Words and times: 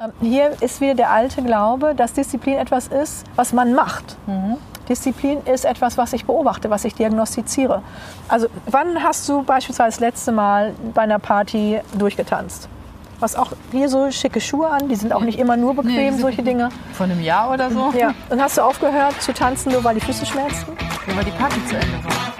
Ähm, 0.00 0.12
Hier 0.20 0.52
ist 0.62 0.80
wieder 0.80 0.94
der 0.94 1.10
alte 1.10 1.42
Glaube, 1.42 1.94
dass 1.94 2.12
Disziplin 2.14 2.56
etwas 2.56 2.86
ist, 2.88 3.24
was 3.36 3.52
man 3.52 3.74
macht. 3.74 4.16
Disziplin 4.88 5.38
ist 5.44 5.64
etwas, 5.64 5.98
was 5.98 6.12
ich 6.12 6.24
beobachte, 6.24 6.70
was 6.70 6.84
ich 6.84 6.94
diagnostiziere. 6.94 7.82
Also 8.28 8.46
wann 8.66 9.02
hast 9.02 9.28
du 9.28 9.42
beispielsweise 9.42 9.90
das 9.96 10.00
letzte 10.00 10.32
Mal 10.32 10.72
bei 10.94 11.02
einer 11.02 11.18
Party 11.18 11.80
durchgetanzt? 11.94 12.68
Was 13.20 13.36
auch 13.36 13.52
hier 13.70 13.88
so 13.90 14.10
schicke 14.10 14.40
Schuhe 14.40 14.68
an, 14.70 14.88
die 14.88 14.96
sind 14.96 15.12
auch 15.12 15.20
nicht 15.20 15.38
immer 15.38 15.56
nur 15.58 15.74
Nee, 15.74 15.82
bequem, 15.82 16.12
sind- 16.14 16.20
solche 16.22 16.42
Dinge. 16.42 16.70
Vor 16.94 17.04
einem 17.04 17.20
Jahr 17.20 17.50
oder 17.52 17.70
so? 17.70 17.92
Ja. 17.94 18.14
Und 18.30 18.40
hast 18.42 18.56
du 18.56 18.62
aufgehört 18.62 19.20
zu 19.20 19.34
tanzen, 19.34 19.70
nur 19.72 19.84
weil 19.84 19.94
die 19.96 20.00
Füße 20.00 20.24
schmerzten? 20.24 20.72
Ja, 21.06 21.16
weil 21.16 21.24
die 21.24 21.30
Party 21.32 21.62
zu 21.66 21.74
Ende 21.76 22.02
war. 22.04 22.39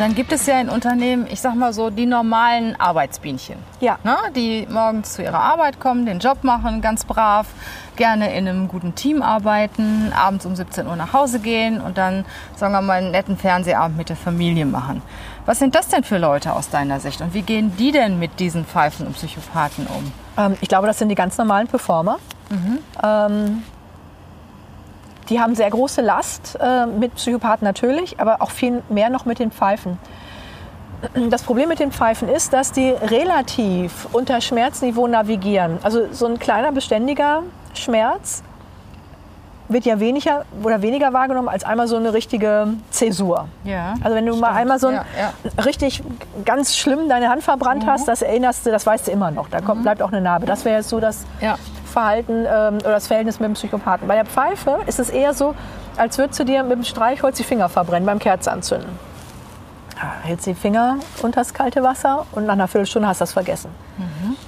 Dann 0.00 0.14
gibt 0.14 0.32
es 0.32 0.46
ja 0.46 0.60
in 0.60 0.70
Unternehmen, 0.70 1.26
ich 1.30 1.40
sag 1.40 1.54
mal 1.54 1.72
so, 1.72 1.90
die 1.90 2.06
normalen 2.06 2.74
Arbeitsbienchen. 2.80 3.56
Ja. 3.80 3.98
Ne? 4.02 4.16
Die 4.34 4.66
morgens 4.70 5.12
zu 5.14 5.22
ihrer 5.22 5.40
Arbeit 5.40 5.78
kommen, 5.78 6.06
den 6.06 6.18
Job 6.20 6.42
machen, 6.42 6.80
ganz 6.80 7.04
brav, 7.04 7.46
gerne 7.96 8.34
in 8.34 8.48
einem 8.48 8.66
guten 8.68 8.94
Team 8.94 9.20
arbeiten, 9.22 10.12
abends 10.16 10.46
um 10.46 10.56
17 10.56 10.86
Uhr 10.86 10.96
nach 10.96 11.12
Hause 11.12 11.38
gehen 11.40 11.80
und 11.80 11.98
dann, 11.98 12.24
sagen 12.56 12.72
wir 12.72 12.80
mal, 12.80 12.94
einen 12.98 13.10
netten 13.10 13.36
Fernsehabend 13.36 13.98
mit 13.98 14.08
der 14.08 14.16
Familie 14.16 14.64
machen. 14.64 15.02
Was 15.44 15.58
sind 15.58 15.74
das 15.74 15.88
denn 15.88 16.04
für 16.04 16.18
Leute 16.18 16.54
aus 16.54 16.70
deiner 16.70 17.00
Sicht 17.00 17.20
und 17.20 17.34
wie 17.34 17.42
gehen 17.42 17.76
die 17.76 17.92
denn 17.92 18.18
mit 18.18 18.40
diesen 18.40 18.64
Pfeifen 18.64 19.06
und 19.06 19.14
Psychopathen 19.14 19.86
um? 19.86 20.12
Ähm, 20.38 20.56
ich 20.60 20.68
glaube, 20.68 20.86
das 20.86 20.98
sind 20.98 21.10
die 21.10 21.14
ganz 21.14 21.36
normalen 21.36 21.66
Performer. 21.66 22.18
Ähm, 23.02 23.62
die 25.30 25.40
haben 25.40 25.54
sehr 25.54 25.70
große 25.70 26.02
Last 26.02 26.58
äh, 26.60 26.86
mit 26.86 27.14
Psychopathen 27.14 27.64
natürlich, 27.64 28.20
aber 28.20 28.42
auch 28.42 28.50
viel 28.50 28.82
mehr 28.88 29.10
noch 29.10 29.24
mit 29.24 29.38
den 29.38 29.50
Pfeifen. 29.50 29.98
Das 31.30 31.42
Problem 31.44 31.68
mit 31.70 31.78
den 31.78 31.92
Pfeifen 31.92 32.28
ist, 32.28 32.52
dass 32.52 32.72
die 32.72 32.90
relativ 32.90 34.06
unter 34.12 34.40
Schmerzniveau 34.40 35.06
navigieren. 35.06 35.78
Also 35.82 36.12
so 36.12 36.26
ein 36.26 36.38
kleiner 36.38 36.72
beständiger 36.72 37.42
Schmerz 37.72 38.42
wird 39.70 39.84
ja 39.84 40.00
weniger 40.00 40.44
oder 40.62 40.82
weniger 40.82 41.12
wahrgenommen 41.12 41.48
als 41.48 41.64
einmal 41.64 41.86
so 41.86 41.96
eine 41.96 42.12
richtige 42.12 42.74
Zäsur. 42.90 43.46
Ja. 43.64 43.94
Also 44.02 44.16
wenn 44.16 44.26
du 44.26 44.36
mal 44.36 44.52
einmal 44.52 44.80
so 44.80 44.88
ein 44.88 44.94
Ja, 44.94 45.04
ja. 45.18 45.62
richtig 45.62 46.02
ganz 46.44 46.76
schlimm 46.76 47.08
deine 47.08 47.28
Hand 47.28 47.44
verbrannt 47.44 47.86
hast, 47.86 48.08
das 48.08 48.20
erinnerst 48.20 48.66
du, 48.66 48.70
das 48.70 48.84
weißt 48.84 49.06
du 49.06 49.12
immer 49.12 49.30
noch. 49.30 49.48
Da 49.48 49.60
kommt, 49.60 49.82
bleibt 49.82 50.02
auch 50.02 50.10
eine 50.10 50.20
Narbe. 50.20 50.44
Das 50.44 50.64
wäre 50.64 50.78
jetzt 50.78 50.88
so 50.88 50.98
das. 50.98 51.24
Verhalten 51.90 52.46
ähm, 52.46 52.76
oder 52.76 52.92
das 52.92 53.06
Verhältnis 53.06 53.40
mit 53.40 53.48
dem 53.48 53.54
Psychopathen. 53.54 54.08
Bei 54.08 54.14
der 54.14 54.26
Pfeife 54.26 54.78
ist 54.86 54.98
es 54.98 55.10
eher 55.10 55.34
so, 55.34 55.54
als 55.96 56.16
würdest 56.18 56.40
du 56.40 56.44
dir 56.44 56.62
mit 56.62 56.72
dem 56.72 56.84
Streichholz 56.84 57.36
die 57.36 57.44
Finger 57.44 57.68
verbrennen 57.68 58.06
beim 58.06 58.18
Kerze 58.18 58.50
anzünden. 58.50 58.98
Ja, 59.96 60.12
hältst 60.22 60.46
die 60.46 60.54
Finger 60.54 60.96
unter 61.22 61.40
das 61.40 61.52
kalte 61.52 61.82
Wasser 61.82 62.24
und 62.32 62.46
nach 62.46 62.54
einer 62.54 62.68
Viertelstunde 62.68 63.06
hast 63.06 63.20
du 63.20 63.24
das 63.24 63.32
vergessen. 63.34 63.70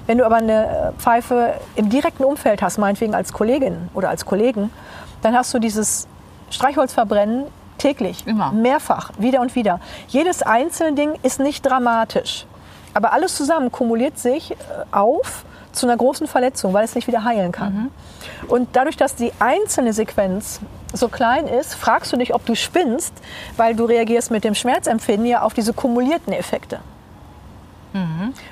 Wenn 0.07 0.19
du 0.19 0.25
aber 0.25 0.37
eine 0.37 0.65
äh, 0.65 0.93
Pfeife 0.99 1.55
im 1.77 1.91
direkten 1.91 2.25
Umfeld 2.25 2.63
hast, 2.63 2.79
meinetwegen 2.79 3.15
als 3.15 3.33
Kollegin 3.33 3.91
oder 3.93 4.09
als 4.09 4.25
Kollegen, 4.25 4.71
dann 5.21 5.37
hast 5.37 5.53
du 5.53 5.59
dieses 5.59 6.09
Streichholzverbrennen 6.51 7.45
täglich, 7.79 8.27
Immer. 8.27 8.53
mehrfach, 8.53 9.11
wieder 9.19 9.41
und 9.41 9.55
wieder. 9.55 9.81
Jedes 10.09 10.43
einzelne 10.43 10.95
Ding 10.95 11.19
ist 11.23 11.41
nicht 11.41 11.67
dramatisch, 11.67 12.47
aber 12.95 13.13
alles 13.13 13.37
zusammen 13.37 13.71
kumuliert 13.71 14.19
sich 14.19 14.53
äh, 14.53 14.55
auf 14.91 15.45
zu 15.73 15.87
einer 15.87 15.97
großen 15.97 16.27
Verletzung, 16.27 16.73
weil 16.73 16.85
es 16.85 16.95
nicht 16.95 17.07
wieder 17.07 17.25
heilen 17.25 17.53
kann. 17.53 17.91
Und 18.49 18.69
dadurch, 18.75 18.97
dass 18.97 19.15
die 19.15 19.33
einzelne 19.39 19.93
Sequenz 19.93 20.61
so 20.93 21.09
klein 21.09 21.47
ist, 21.47 21.75
fragst 21.75 22.13
du 22.13 22.17
dich, 22.17 22.35
ob 22.35 22.45
du 22.45 22.55
spinnst, 22.55 23.15
weil 23.57 23.75
du 23.75 23.85
reagierst 23.85 24.31
mit 24.31 24.45
dem 24.45 24.55
Schmerzempfinden 24.55 25.27
ja 25.27 25.43
auf 25.43 25.55
diese 25.55 25.73
kumulierten 25.73 26.33
Effekte. 26.33 26.81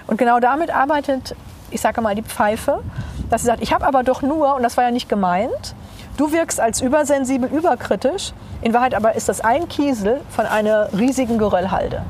Und 0.06 0.16
genau 0.18 0.40
damit 0.40 0.70
arbeitet, 0.74 1.34
ich 1.70 1.80
sage 1.80 2.00
mal, 2.00 2.14
die 2.14 2.22
Pfeife, 2.22 2.82
dass 3.30 3.42
sie 3.42 3.46
sagt, 3.46 3.62
ich 3.62 3.72
habe 3.72 3.86
aber 3.86 4.02
doch 4.02 4.22
nur, 4.22 4.54
und 4.56 4.62
das 4.62 4.76
war 4.76 4.84
ja 4.84 4.90
nicht 4.90 5.08
gemeint, 5.08 5.74
du 6.16 6.32
wirkst 6.32 6.60
als 6.60 6.80
übersensibel, 6.80 7.48
überkritisch, 7.50 8.32
in 8.62 8.74
Wahrheit 8.74 8.94
aber 8.94 9.14
ist 9.14 9.28
das 9.28 9.40
ein 9.40 9.68
Kiesel 9.68 10.20
von 10.30 10.46
einer 10.46 10.92
riesigen 10.92 11.38
Geröllhalde. 11.38 12.02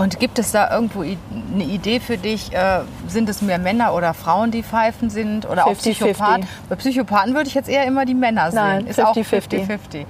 Und 0.00 0.18
gibt 0.18 0.38
es 0.38 0.50
da 0.50 0.70
irgendwo 0.72 1.02
eine 1.02 1.64
Idee 1.64 2.00
für 2.00 2.16
dich? 2.16 2.52
Äh, 2.52 2.80
sind 3.06 3.28
es 3.28 3.42
mehr 3.42 3.58
Männer 3.58 3.94
oder 3.94 4.14
Frauen, 4.14 4.50
die 4.50 4.62
Pfeifen 4.62 5.10
sind? 5.10 5.48
Oder 5.48 5.66
auch 5.66 5.72
50-50. 5.72 5.92
Psychopathen? 5.92 6.48
Bei 6.68 6.76
Psychopathen 6.76 7.34
würde 7.34 7.48
ich 7.48 7.54
jetzt 7.54 7.68
eher 7.68 7.84
immer 7.84 8.06
die 8.06 8.14
Männer 8.14 8.50
sehen. 8.50 8.60
Nein, 8.60 8.86
Ist 8.86 9.02
auch 9.02 9.14
50-50. 9.14 9.66
50-50. 9.66 10.06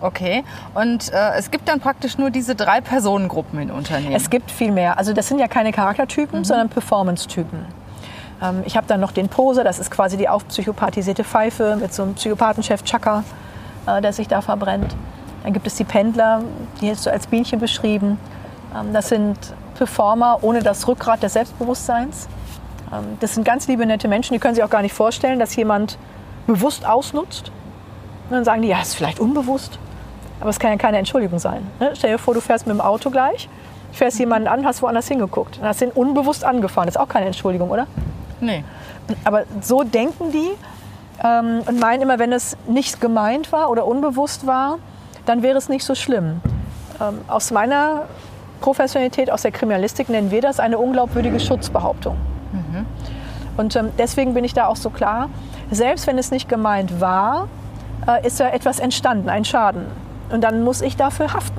Okay. 0.00 0.44
Und 0.74 1.12
äh, 1.12 1.34
es 1.36 1.50
gibt 1.50 1.68
dann 1.68 1.80
praktisch 1.80 2.16
nur 2.16 2.30
diese 2.30 2.54
drei 2.54 2.80
Personengruppen 2.80 3.58
in 3.60 3.70
Unternehmen. 3.70 4.14
Es 4.14 4.30
gibt 4.30 4.50
viel 4.50 4.72
mehr. 4.72 4.98
Also 4.98 5.12
das 5.12 5.28
sind 5.28 5.38
ja 5.38 5.48
keine 5.48 5.72
Charaktertypen, 5.72 6.44
sondern 6.44 6.68
Performance-Typen. 6.68 7.66
Ähm, 8.42 8.62
ich 8.64 8.76
habe 8.76 8.86
dann 8.86 9.00
noch 9.00 9.12
den 9.12 9.28
Poser, 9.28 9.62
das 9.62 9.78
ist 9.78 9.90
quasi 9.90 10.16
die 10.16 10.28
aufpsychopathisierte 10.28 11.24
Pfeife 11.24 11.76
mit 11.76 11.92
so 11.92 12.02
einem 12.02 12.14
Psychopathenchef 12.14 12.82
Chaka, 12.84 13.24
äh, 13.86 14.00
der 14.00 14.12
sich 14.12 14.28
da 14.28 14.40
verbrennt. 14.40 14.94
Dann 15.42 15.52
gibt 15.52 15.66
es 15.66 15.74
die 15.74 15.84
Pendler, 15.84 16.42
die 16.80 16.86
jetzt 16.86 17.02
so 17.02 17.10
als 17.10 17.26
Bienchen 17.26 17.60
beschrieben. 17.60 18.18
Ähm, 18.74 18.92
das 18.92 19.08
sind 19.08 19.38
Performer 19.76 20.38
ohne 20.42 20.62
das 20.62 20.86
Rückgrat 20.86 21.22
des 21.22 21.34
Selbstbewusstseins. 21.34 22.28
Ähm, 22.92 23.18
das 23.20 23.34
sind 23.34 23.44
ganz 23.44 23.66
liebe, 23.68 23.84
nette 23.86 24.08
Menschen, 24.08 24.34
die 24.34 24.40
können 24.40 24.54
sich 24.54 24.64
auch 24.64 24.70
gar 24.70 24.82
nicht 24.82 24.94
vorstellen, 24.94 25.38
dass 25.38 25.54
jemand 25.56 25.98
bewusst 26.46 26.86
ausnutzt. 26.86 27.50
Und 28.28 28.36
dann 28.36 28.44
sagen 28.44 28.62
die, 28.62 28.68
ja, 28.68 28.80
ist 28.80 28.94
vielleicht 28.94 29.20
unbewusst. 29.20 29.78
Aber 30.40 30.50
es 30.50 30.58
kann 30.58 30.70
ja 30.70 30.76
keine 30.76 30.98
Entschuldigung 30.98 31.38
sein. 31.38 31.66
Ne? 31.80 31.92
Stell 31.94 32.12
dir 32.12 32.18
vor, 32.18 32.34
du 32.34 32.40
fährst 32.40 32.66
mit 32.66 32.74
dem 32.74 32.80
Auto 32.80 33.10
gleich, 33.10 33.48
fährst 33.92 34.18
jemanden 34.18 34.48
an, 34.48 34.66
hast 34.66 34.82
woanders 34.82 35.08
hingeguckt. 35.08 35.58
Dann 35.58 35.68
hast 35.68 35.80
du 35.80 35.86
ihn 35.86 35.90
unbewusst 35.92 36.44
angefahren. 36.44 36.86
Das 36.86 36.96
ist 36.96 37.00
auch 37.00 37.08
keine 37.08 37.26
Entschuldigung, 37.26 37.70
oder? 37.70 37.86
nee. 38.40 38.64
Aber 39.24 39.44
so 39.60 39.84
denken 39.84 40.32
die 40.32 40.50
ähm, 41.22 41.62
und 41.66 41.78
meinen 41.78 42.02
immer, 42.02 42.18
wenn 42.18 42.32
es 42.32 42.56
nicht 42.66 43.00
gemeint 43.00 43.52
war 43.52 43.70
oder 43.70 43.86
unbewusst 43.86 44.46
war, 44.46 44.78
dann 45.26 45.42
wäre 45.42 45.58
es 45.58 45.68
nicht 45.68 45.84
so 45.84 45.94
schlimm. 45.94 46.40
Ähm, 47.00 47.20
aus 47.28 47.50
meiner 47.50 48.02
Professionalität, 48.64 49.30
aus 49.30 49.42
der 49.42 49.52
Kriminalistik 49.52 50.08
nennen 50.08 50.30
wir 50.30 50.40
das 50.40 50.58
eine 50.58 50.78
unglaubwürdige 50.78 51.38
Schutzbehauptung. 51.38 52.16
Und 53.58 53.76
ähm, 53.76 53.90
deswegen 53.98 54.32
bin 54.32 54.42
ich 54.42 54.54
da 54.54 54.68
auch 54.68 54.76
so 54.76 54.88
klar, 54.88 55.28
selbst 55.70 56.06
wenn 56.06 56.16
es 56.16 56.30
nicht 56.30 56.48
gemeint 56.48 56.98
war, 56.98 57.48
äh, 58.08 58.26
ist 58.26 58.40
da 58.40 58.48
etwas 58.48 58.78
entstanden, 58.80 59.28
ein 59.28 59.44
Schaden. 59.44 59.84
Und 60.30 60.40
dann 60.42 60.64
muss 60.64 60.80
ich 60.80 60.96
dafür 60.96 61.34
haften. 61.34 61.58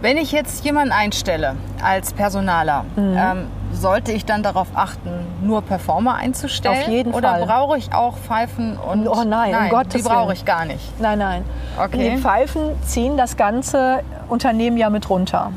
Wenn 0.00 0.16
ich 0.16 0.32
jetzt 0.32 0.64
jemanden 0.64 0.90
einstelle 0.92 1.54
als 1.84 2.12
Personaler, 2.12 2.84
Mhm. 2.96 3.16
ähm, 3.16 3.46
sollte 3.72 4.12
ich 4.12 4.24
dann 4.24 4.42
darauf 4.42 4.68
achten, 4.74 5.10
nur 5.42 5.62
Performer 5.62 6.14
einzustellen? 6.14 6.78
Auf 6.78 6.88
jeden 6.88 7.12
Oder 7.12 7.30
Fall. 7.30 7.46
brauche 7.46 7.78
ich 7.78 7.92
auch 7.92 8.16
Pfeifen 8.18 8.76
und 8.76 9.08
Oh 9.08 9.24
nein, 9.24 9.54
um 9.54 9.68
Gottes 9.68 10.02
die 10.02 10.08
brauche 10.08 10.32
ich 10.32 10.44
gar 10.44 10.64
nicht. 10.64 11.00
Nein, 11.00 11.18
nein. 11.18 11.44
Okay. 11.78 12.10
Die 12.10 12.20
Pfeifen 12.20 12.62
ziehen 12.84 13.16
das 13.16 13.36
ganze 13.36 14.02
Unternehmen 14.28 14.76
ja 14.76 14.90
mit 14.90 15.08
runter. 15.10 15.52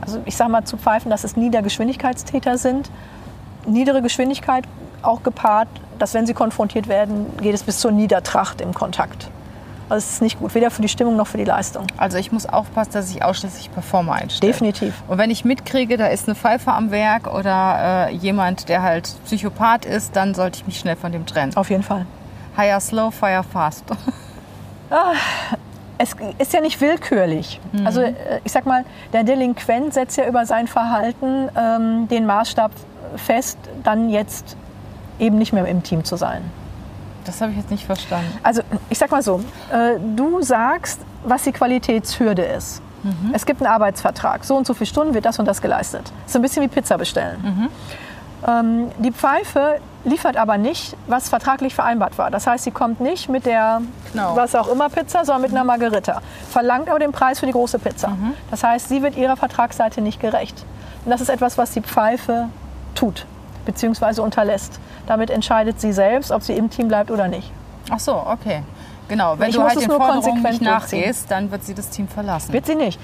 Also 0.00 0.20
ich 0.24 0.36
sage 0.36 0.50
mal 0.50 0.64
zu 0.64 0.76
Pfeifen, 0.76 1.10
dass 1.10 1.24
es 1.24 1.36
Niedergeschwindigkeitstäter 1.36 2.58
sind. 2.58 2.90
Niedere 3.66 4.02
Geschwindigkeit 4.02 4.64
auch 5.02 5.22
gepaart, 5.22 5.68
dass 5.98 6.14
wenn 6.14 6.26
sie 6.26 6.34
konfrontiert 6.34 6.88
werden, 6.88 7.36
geht 7.38 7.54
es 7.54 7.62
bis 7.62 7.78
zur 7.80 7.90
Niedertracht 7.90 8.60
im 8.60 8.74
Kontakt. 8.74 9.30
Also 9.88 10.04
es 10.04 10.14
ist 10.14 10.22
nicht 10.22 10.38
gut, 10.40 10.54
weder 10.54 10.70
für 10.70 10.82
die 10.82 10.88
Stimmung 10.88 11.16
noch 11.16 11.28
für 11.28 11.38
die 11.38 11.44
Leistung. 11.44 11.86
Also 11.96 12.18
ich 12.18 12.32
muss 12.32 12.46
aufpassen, 12.46 12.92
dass 12.92 13.10
ich 13.10 13.22
ausschließlich 13.22 13.72
Performer 13.72 14.14
einstelle. 14.14 14.52
Definitiv. 14.52 14.94
Und 15.06 15.18
wenn 15.18 15.30
ich 15.30 15.44
mitkriege, 15.44 15.96
da 15.96 16.08
ist 16.08 16.26
eine 16.26 16.34
Pfeife 16.34 16.72
am 16.72 16.90
Werk 16.90 17.32
oder 17.32 18.08
äh, 18.08 18.14
jemand, 18.14 18.68
der 18.68 18.82
halt 18.82 19.14
Psychopath 19.26 19.84
ist, 19.84 20.16
dann 20.16 20.34
sollte 20.34 20.58
ich 20.58 20.66
mich 20.66 20.78
schnell 20.80 20.96
von 20.96 21.12
dem 21.12 21.24
trennen. 21.24 21.56
Auf 21.56 21.70
jeden 21.70 21.84
Fall. 21.84 22.04
Hire 22.56 22.80
slow, 22.80 23.10
fire 23.10 23.44
fast. 23.44 23.84
Es 25.98 26.14
ist 26.36 26.52
ja 26.52 26.60
nicht 26.60 26.78
willkürlich. 26.80 27.58
Also 27.84 28.02
äh, 28.02 28.12
ich 28.44 28.52
sag 28.52 28.66
mal, 28.66 28.84
der 29.14 29.24
Delinquent 29.24 29.94
setzt 29.94 30.18
ja 30.18 30.28
über 30.28 30.44
sein 30.44 30.68
Verhalten 30.68 31.48
ähm, 31.56 32.06
den 32.08 32.26
Maßstab 32.26 32.70
fest, 33.16 33.58
dann 33.82 34.10
jetzt 34.10 34.56
eben 35.18 35.38
nicht 35.38 35.54
mehr 35.54 35.66
im 35.66 35.82
Team 35.82 36.04
zu 36.04 36.16
sein. 36.16 36.42
Das 37.26 37.40
habe 37.40 37.52
ich 37.52 37.58
jetzt 37.58 37.70
nicht 37.70 37.84
verstanden. 37.84 38.38
Also 38.42 38.62
ich 38.88 38.98
sag 38.98 39.10
mal 39.10 39.22
so, 39.22 39.40
äh, 39.72 39.98
du 40.16 40.42
sagst, 40.42 41.00
was 41.24 41.42
die 41.42 41.52
Qualitätshürde 41.52 42.42
ist. 42.42 42.80
Mhm. 43.02 43.32
Es 43.34 43.46
gibt 43.46 43.60
einen 43.60 43.70
Arbeitsvertrag, 43.70 44.44
so 44.44 44.56
und 44.56 44.66
so 44.66 44.74
viele 44.74 44.86
Stunden 44.86 45.14
wird 45.14 45.24
das 45.24 45.38
und 45.38 45.46
das 45.46 45.62
geleistet. 45.62 46.12
Das 46.24 46.32
ist 46.32 46.36
ein 46.36 46.42
bisschen 46.42 46.62
wie 46.62 46.68
Pizza 46.68 46.98
bestellen. 46.98 47.38
Mhm. 47.42 47.68
Ähm, 48.46 48.90
die 48.98 49.12
Pfeife 49.12 49.80
liefert 50.04 50.36
aber 50.36 50.58
nicht, 50.58 50.96
was 51.06 51.28
vertraglich 51.28 51.74
vereinbart 51.74 52.16
war. 52.18 52.30
Das 52.30 52.46
heißt, 52.46 52.64
sie 52.64 52.70
kommt 52.70 53.00
nicht 53.00 53.28
mit 53.28 53.46
der, 53.46 53.82
genau. 54.12 54.36
was 54.36 54.54
auch 54.54 54.68
immer 54.68 54.88
Pizza, 54.88 55.24
sondern 55.24 55.42
mit 55.42 55.50
einer 55.50 55.64
Margarita. 55.64 56.22
Verlangt 56.50 56.88
aber 56.88 56.98
den 56.98 57.12
Preis 57.12 57.40
für 57.40 57.46
die 57.46 57.52
große 57.52 57.78
Pizza. 57.78 58.08
Mhm. 58.08 58.34
Das 58.50 58.62
heißt, 58.62 58.88
sie 58.88 59.02
wird 59.02 59.16
ihrer 59.16 59.36
Vertragsseite 59.36 60.00
nicht 60.00 60.20
gerecht. 60.20 60.64
Und 61.04 61.10
das 61.10 61.20
ist 61.20 61.28
etwas, 61.28 61.58
was 61.58 61.72
die 61.72 61.80
Pfeife 61.80 62.48
tut, 62.94 63.26
beziehungsweise 63.66 64.22
unterlässt. 64.22 64.80
Damit 65.06 65.30
entscheidet 65.30 65.80
sie 65.80 65.92
selbst, 65.92 66.30
ob 66.32 66.42
sie 66.42 66.54
im 66.54 66.70
Team 66.70 66.88
bleibt 66.88 67.10
oder 67.10 67.28
nicht. 67.28 67.52
Ach 67.90 68.00
so, 68.00 68.14
okay. 68.14 68.62
Genau, 69.08 69.38
wenn 69.38 69.50
ich 69.50 69.56
du 69.56 69.62
halt 69.62 69.80
den 69.80 69.90
Forderungen 69.90 70.42
nicht 70.42 70.62
nachgehst, 70.62 71.30
dann 71.30 71.50
wird 71.50 71.64
sie 71.64 71.74
das 71.74 71.90
Team 71.90 72.08
verlassen. 72.08 72.52
Wird 72.52 72.66
sie 72.66 72.74
nicht. 72.74 72.98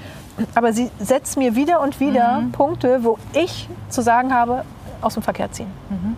Aber 0.55 0.73
sie 0.73 0.91
setzt 0.99 1.37
mir 1.37 1.55
wieder 1.55 1.79
und 1.79 1.99
wieder 1.99 2.41
mhm. 2.41 2.51
Punkte, 2.51 3.03
wo 3.03 3.17
ich 3.33 3.69
zu 3.89 4.01
sagen 4.01 4.33
habe, 4.33 4.65
aus 5.01 5.13
dem 5.13 5.23
Verkehr 5.23 5.51
ziehen. 5.51 5.71
Mhm. 5.89 6.17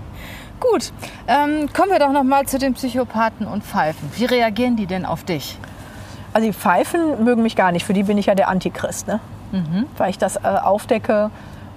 Gut, 0.59 0.91
ähm, 1.27 1.69
kommen 1.73 1.91
wir 1.91 1.99
doch 1.99 2.11
noch 2.11 2.23
mal 2.23 2.45
zu 2.45 2.57
den 2.57 2.73
Psychopathen 2.73 3.45
und 3.45 3.63
Pfeifen. 3.63 4.09
Wie 4.15 4.25
reagieren 4.25 4.75
die 4.75 4.87
denn 4.87 5.05
auf 5.05 5.23
dich? 5.23 5.59
Also 6.33 6.47
die 6.47 6.53
Pfeifen 6.53 7.23
mögen 7.23 7.43
mich 7.43 7.55
gar 7.55 7.71
nicht. 7.71 7.85
Für 7.85 7.93
die 7.93 8.03
bin 8.03 8.17
ich 8.17 8.25
ja 8.27 8.35
der 8.35 8.47
Antichrist, 8.47 9.07
ne? 9.07 9.19
Mhm. 9.51 9.85
weil 9.97 10.09
ich 10.09 10.17
das 10.17 10.37
äh, 10.37 10.39
aufdecke 10.41 11.29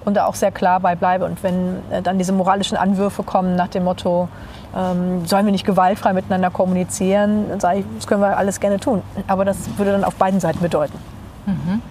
und 0.05 0.15
da 0.15 0.25
auch 0.25 0.35
sehr 0.35 0.51
klar 0.51 0.79
bei 0.79 0.95
bleibe. 0.95 1.25
Und 1.25 1.41
wenn 1.43 1.77
äh, 1.91 2.01
dann 2.01 2.17
diese 2.17 2.31
moralischen 2.31 2.77
Anwürfe 2.77 3.23
kommen 3.23 3.55
nach 3.55 3.67
dem 3.67 3.83
Motto, 3.83 4.29
ähm, 4.75 5.25
sollen 5.25 5.45
wir 5.45 5.51
nicht 5.51 5.65
gewaltfrei 5.65 6.13
miteinander 6.13 6.49
kommunizieren, 6.49 7.49
dann 7.49 7.59
sage 7.59 7.79
ich, 7.79 7.85
das 7.95 8.07
können 8.07 8.21
wir 8.21 8.37
alles 8.37 8.59
gerne 8.59 8.79
tun. 8.79 9.01
Aber 9.27 9.45
das 9.45 9.77
würde 9.77 9.91
dann 9.91 10.03
auf 10.03 10.15
beiden 10.15 10.39
Seiten 10.39 10.59
bedeuten. 10.59 10.97
Mhm. 11.45 11.81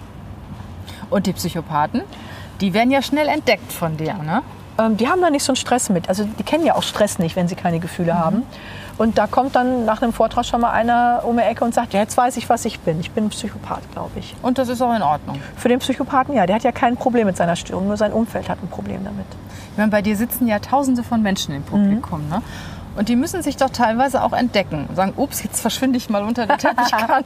Und 1.09 1.25
die 1.25 1.33
Psychopathen, 1.33 2.01
die 2.61 2.73
werden 2.73 2.91
ja 2.91 3.01
schnell 3.01 3.27
entdeckt 3.27 3.71
von 3.71 3.97
dir, 3.97 4.13
ne? 4.13 4.41
Ähm, 4.79 4.97
die 4.97 5.07
haben 5.07 5.21
da 5.21 5.29
nicht 5.29 5.43
so 5.43 5.51
einen 5.51 5.57
Stress 5.57 5.89
mit. 5.89 6.07
Also 6.07 6.23
die 6.23 6.43
kennen 6.43 6.65
ja 6.65 6.75
auch 6.75 6.83
Stress 6.83 7.19
nicht, 7.19 7.35
wenn 7.35 7.47
sie 7.47 7.55
keine 7.55 7.79
Gefühle 7.79 8.13
mhm. 8.13 8.17
haben. 8.19 8.43
Und 8.99 9.17
da 9.17 9.27
kommt 9.27 9.55
dann 9.55 9.85
nach 9.85 10.01
einem 10.01 10.11
Vortrag 10.11 10.45
schon 10.45 10.59
mal 10.59 10.71
einer 10.71 11.21
um 11.23 11.37
die 11.37 11.43
Ecke 11.43 11.63
und 11.63 11.73
sagt, 11.73 11.93
ja, 11.93 12.01
jetzt 12.01 12.17
weiß 12.17 12.35
ich, 12.35 12.49
was 12.49 12.65
ich 12.65 12.81
bin. 12.81 12.99
Ich 12.99 13.11
bin 13.11 13.23
ein 13.23 13.29
Psychopath, 13.29 13.89
glaube 13.93 14.11
ich. 14.19 14.35
Und 14.41 14.57
das 14.57 14.67
ist 14.67 14.81
auch 14.81 14.93
in 14.93 15.01
Ordnung? 15.01 15.41
Für 15.55 15.69
den 15.69 15.79
Psychopathen 15.79 16.35
ja. 16.35 16.45
Der 16.45 16.55
hat 16.55 16.63
ja 16.63 16.73
kein 16.73 16.97
Problem 16.97 17.25
mit 17.25 17.37
seiner 17.37 17.55
Störung, 17.55 17.87
nur 17.87 17.95
sein 17.95 18.11
Umfeld 18.11 18.49
hat 18.49 18.61
ein 18.61 18.67
Problem 18.67 19.05
damit. 19.05 19.25
Ich 19.71 19.77
meine, 19.77 19.89
bei 19.89 20.01
dir 20.01 20.17
sitzen 20.17 20.47
ja 20.47 20.59
tausende 20.59 21.03
von 21.03 21.21
Menschen 21.21 21.55
im 21.55 21.63
Publikum. 21.63 22.25
Mhm. 22.25 22.29
Ne? 22.29 22.41
Und 22.97 23.07
die 23.07 23.15
müssen 23.15 23.41
sich 23.41 23.55
doch 23.55 23.69
teilweise 23.69 24.21
auch 24.21 24.33
entdecken 24.33 24.87
und 24.89 24.97
sagen, 24.97 25.13
ups, 25.15 25.43
jetzt 25.43 25.61
verschwinde 25.61 25.95
ich 25.95 26.09
mal 26.09 26.21
unter 26.21 26.45
der 26.45 26.57
Teppichkante. 26.57 27.23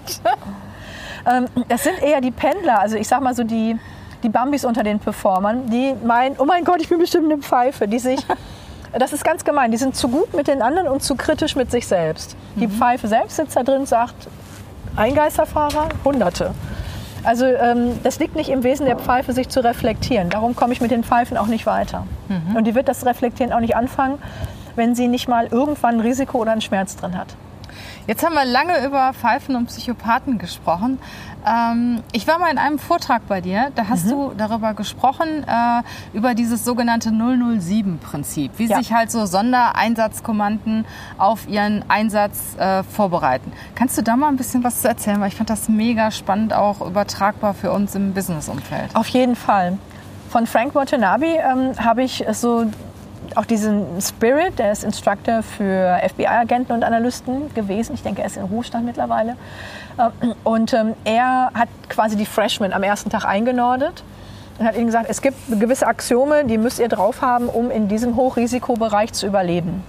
ähm, 1.26 1.48
das 1.70 1.84
sind 1.84 2.00
eher 2.04 2.22
die 2.22 2.30
Pendler, 2.30 2.82
also 2.82 2.98
ich 2.98 3.08
sag 3.08 3.22
mal 3.22 3.34
so 3.34 3.44
die, 3.44 3.76
die 4.22 4.30
Bambis 4.30 4.64
unter 4.64 4.84
den 4.84 5.00
Performern, 5.00 5.66
die 5.72 5.96
meinen, 6.06 6.36
oh 6.38 6.46
mein 6.46 6.66
Gott, 6.66 6.82
ich 6.82 6.90
bin 6.90 7.00
bestimmt 7.00 7.32
eine 7.32 7.42
Pfeife, 7.42 7.88
die 7.88 7.98
sich, 7.98 8.20
das 8.98 9.14
ist 9.14 9.24
ganz 9.24 9.44
gemein, 9.44 9.72
die 9.72 9.78
sind 9.78 9.96
zu 9.96 10.08
gut 10.08 10.34
mit 10.34 10.48
den 10.48 10.62
anderen 10.62 10.88
und 10.88 11.04
zu 11.04 11.16
kritisch 11.16 11.56
mit 11.56 11.72
sich 11.72 11.88
selbst. 11.88 12.36
Die 12.56 12.68
mhm. 12.68 12.72
Pfeife 12.72 13.08
selbst 13.08 13.36
sitzt 13.36 13.56
da 13.56 13.64
drin 13.64 13.82
und 13.82 13.88
sagt, 13.88 14.28
ein 14.96 15.16
Geisterfahrer, 15.16 15.90
Hunderte. 16.06 16.52
Also 17.24 17.46
ähm, 17.46 18.00
das 18.04 18.20
liegt 18.20 18.36
nicht 18.36 18.50
im 18.50 18.64
Wesen 18.64 18.86
der 18.86 18.98
Pfeife, 18.98 19.34
sich 19.34 19.50
zu 19.50 19.64
reflektieren. 19.64 20.30
Darum 20.30 20.56
komme 20.56 20.74
ich 20.74 20.82
mit 20.82 20.92
den 20.92 21.04
Pfeifen 21.04 21.38
auch 21.38 21.48
nicht 21.48 21.66
weiter. 21.66 22.06
Mhm. 22.28 22.56
Und 22.56 22.66
die 22.66 22.76
wird 22.76 22.88
das 22.88 23.06
Reflektieren 23.06 23.54
auch 23.54 23.62
nicht 23.62 23.76
anfangen, 23.76 24.20
wenn 24.76 24.94
sie 24.94 25.08
nicht 25.08 25.28
mal 25.28 25.48
irgendwann 25.48 25.96
ein 25.96 26.00
Risiko 26.02 26.40
oder 26.40 26.52
einen 26.52 26.62
Schmerz 26.62 26.96
drin 26.96 27.18
hat. 27.18 27.28
Jetzt 28.06 28.26
haben 28.26 28.36
wir 28.36 28.44
lange 28.44 28.86
über 28.86 29.14
Pfeifen 29.14 29.56
und 29.56 29.68
Psychopathen 29.68 30.38
gesprochen. 30.38 31.00
Ähm, 31.48 32.04
ich 32.12 32.28
war 32.28 32.38
mal 32.38 32.52
in 32.52 32.58
einem 32.58 32.78
Vortrag 32.80 33.28
bei 33.28 33.40
dir, 33.40 33.72
da 33.76 33.88
hast 33.88 34.06
mhm. 34.06 34.10
du 34.10 34.34
darüber 34.38 34.74
gesprochen, 34.74 35.46
äh, 35.48 35.82
über 36.14 36.36
dieses 36.36 36.66
sogenannte 36.66 37.10
007-Prinzip, 37.10 38.52
wie 38.58 38.66
ja. 38.66 38.78
sich 38.78 38.94
halt 38.94 39.10
so 39.10 39.26
Sondereinsatzkommanden 39.26 40.86
auf 41.18 41.48
ihren 41.48 41.86
Einsatz 41.90 42.56
äh, 42.58 42.84
vorbereiten. 42.84 43.54
Kannst 43.76 43.98
du 43.98 44.04
da 44.04 44.18
mal 44.18 44.28
ein 44.28 44.38
bisschen 44.38 44.64
was 44.64 44.82
zu 44.82 44.88
erzählen? 44.90 45.22
Weil 45.22 45.30
ich 45.30 45.36
fand 45.36 45.50
das 45.50 45.70
mega 45.70 46.12
spannend, 46.12 46.54
auch 46.54 46.82
übertragbar 46.82 47.54
für 47.54 47.72
uns 47.72 47.96
im 47.96 48.14
Businessumfeld. 48.14 48.96
Auf 48.96 49.08
jeden 49.08 49.36
Fall. 49.36 49.78
Von 50.30 50.48
Frank 50.48 50.76
Watanabe 50.76 51.26
ähm, 51.26 51.74
habe 51.78 52.04
ich 52.04 52.26
so 52.32 52.66
auch 53.36 53.46
diesen 53.46 54.02
Spirit, 54.02 54.60
der 54.60 54.72
ist 54.72 54.84
Instructor 54.84 55.44
für 55.44 56.00
FBI-Agenten 56.08 56.74
und 56.74 56.84
Analysten 56.84 57.54
gewesen. 57.54 57.94
Ich 57.94 58.04
denke, 58.04 58.22
er 58.22 58.28
ist 58.28 58.38
in 58.38 58.44
Ruhestand 58.44 58.86
mittlerweile. 58.86 59.36
Äh, 59.98 60.10
und 60.44 60.74
ähm, 60.74 60.94
er 61.04 61.52
hat 61.54 61.70
quasi 61.90 62.16
die 62.16 62.26
Freshmen 62.26 62.74
am 62.74 62.84
ersten 62.84 63.10
Tag 63.10 63.26
eingenordet 63.26 64.04
und 64.60 64.66
hat 64.66 64.76
ihnen 64.76 64.88
gesagt, 64.88 65.08
es 65.10 65.22
gibt 65.22 65.38
gewisse 65.60 65.88
Axiome, 65.88 66.46
die 66.46 66.58
müsst 66.58 66.80
ihr 66.80 66.90
drauf 66.90 67.22
haben, 67.22 67.48
um 67.48 67.72
in 67.72 67.88
diesem 67.88 68.16
Hochrisikobereich 68.16 69.14
zu 69.14 69.28
überleben. 69.28 69.84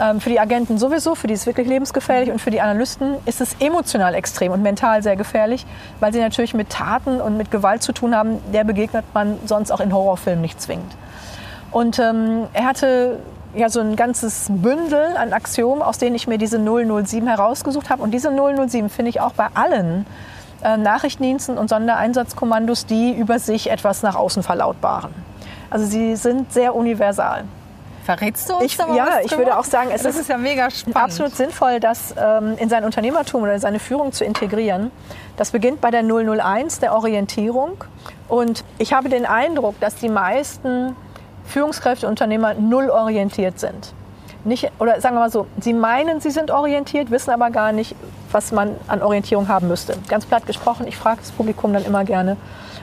Ähm, 0.00 0.20
für 0.20 0.30
die 0.30 0.40
Agenten 0.40 0.78
sowieso, 0.78 1.14
für 1.14 1.26
die 1.26 1.34
ist 1.34 1.40
es 1.40 1.46
wirklich 1.46 1.68
lebensgefährlich 1.68 2.30
und 2.30 2.40
für 2.40 2.50
die 2.50 2.60
Analysten 2.60 3.16
ist 3.26 3.40
es 3.40 3.54
emotional 3.60 4.14
extrem 4.14 4.52
und 4.52 4.62
mental 4.62 5.02
sehr 5.02 5.16
gefährlich, 5.16 5.66
weil 6.00 6.12
sie 6.12 6.20
natürlich 6.20 6.54
mit 6.54 6.70
Taten 6.70 7.20
und 7.20 7.36
mit 7.36 7.50
Gewalt 7.50 7.82
zu 7.82 7.92
tun 7.92 8.16
haben, 8.16 8.38
der 8.52 8.64
begegnet 8.64 9.04
man 9.12 9.38
sonst 9.44 9.70
auch 9.70 9.80
in 9.80 9.92
Horrorfilmen 9.92 10.40
nicht 10.40 10.60
zwingend. 10.60 10.92
Und 11.72 11.98
ähm, 11.98 12.46
er 12.52 12.66
hatte 12.66 13.18
ja 13.54 13.68
so 13.68 13.80
ein 13.80 13.96
ganzes 13.96 14.46
Bündel 14.48 15.16
an 15.16 15.32
Axiomen, 15.32 15.82
aus 15.82 15.98
denen 15.98 16.14
ich 16.14 16.26
mir 16.26 16.38
diese 16.38 16.58
007 16.58 17.26
herausgesucht 17.26 17.90
habe. 17.90 18.02
Und 18.02 18.12
diese 18.12 18.30
007 18.30 18.88
finde 18.88 19.10
ich 19.10 19.20
auch 19.20 19.32
bei 19.32 19.48
allen 19.54 20.06
äh, 20.62 20.76
Nachrichtendiensten 20.76 21.58
und 21.58 21.68
Sondereinsatzkommandos, 21.68 22.86
die 22.86 23.12
über 23.12 23.38
sich 23.38 23.70
etwas 23.70 24.02
nach 24.02 24.14
außen 24.14 24.42
verlautbaren. 24.42 25.12
Also 25.70 25.86
sie 25.86 26.16
sind 26.16 26.52
sehr 26.52 26.74
universal. 26.74 27.44
Verrätst 28.04 28.50
du 28.50 28.56
uns 28.56 28.64
ich, 28.64 28.78
Ja, 28.78 29.20
ich 29.22 29.36
würde 29.36 29.56
auch 29.56 29.64
sagen, 29.64 29.90
es 29.94 30.02
das 30.02 30.16
ist, 30.16 30.22
ist 30.22 30.28
ja 30.28 30.36
mega 30.36 30.70
spannend. 30.70 30.96
absolut 30.96 31.36
sinnvoll, 31.36 31.78
das 31.78 32.14
ähm, 32.18 32.56
in 32.58 32.68
sein 32.68 32.84
Unternehmertum 32.84 33.42
oder 33.42 33.58
seine 33.60 33.78
Führung 33.78 34.12
zu 34.12 34.24
integrieren. 34.24 34.90
Das 35.36 35.52
beginnt 35.52 35.80
bei 35.80 35.90
der 35.90 36.02
001, 36.02 36.80
der 36.80 36.94
Orientierung. 36.94 37.84
Und 38.28 38.64
ich 38.78 38.92
habe 38.92 39.08
den 39.08 39.24
Eindruck, 39.24 39.78
dass 39.80 39.94
die 39.94 40.08
meisten 40.08 40.96
Führungskräfte, 41.44 42.08
Unternehmer 42.08 42.54
null 42.54 42.90
orientiert 42.90 43.58
sind. 43.58 43.92
Nicht, 44.44 44.70
oder 44.80 45.00
sagen 45.00 45.14
wir 45.14 45.20
mal 45.20 45.30
so, 45.30 45.46
sie 45.60 45.72
meinen, 45.72 46.20
sie 46.20 46.30
sind 46.30 46.50
orientiert, 46.50 47.10
wissen 47.10 47.30
aber 47.30 47.50
gar 47.50 47.70
nicht, 47.70 47.94
was 48.32 48.50
man 48.50 48.74
an 48.88 49.00
Orientierung 49.00 49.46
haben 49.48 49.68
müsste. 49.68 49.94
Ganz 50.08 50.26
platt 50.26 50.46
gesprochen, 50.46 50.86
ich 50.88 50.96
frage 50.96 51.18
das 51.20 51.30
Publikum 51.30 51.72
dann 51.72 51.84
immer 51.84 52.04
gerne, 52.04 52.36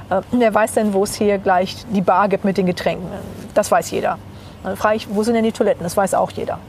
äh, 0.09 0.21
wer 0.31 0.53
weiß 0.53 0.73
denn, 0.73 0.93
wo 0.93 1.03
es 1.03 1.15
hier 1.15 1.37
gleich 1.37 1.85
die 1.89 2.01
Bar 2.01 2.29
gibt 2.29 2.45
mit 2.45 2.57
den 2.57 2.65
Getränken? 2.65 3.07
Das 3.53 3.71
weiß 3.71 3.91
jeder. 3.91 4.17
Dann 4.63 4.77
frage 4.77 4.97
ich, 4.97 5.13
wo 5.13 5.23
sind 5.23 5.35
denn 5.35 5.43
die 5.43 5.51
Toiletten? 5.51 5.83
Das 5.83 5.97
weiß 5.97 6.13
auch 6.13 6.31
jeder. 6.31 6.59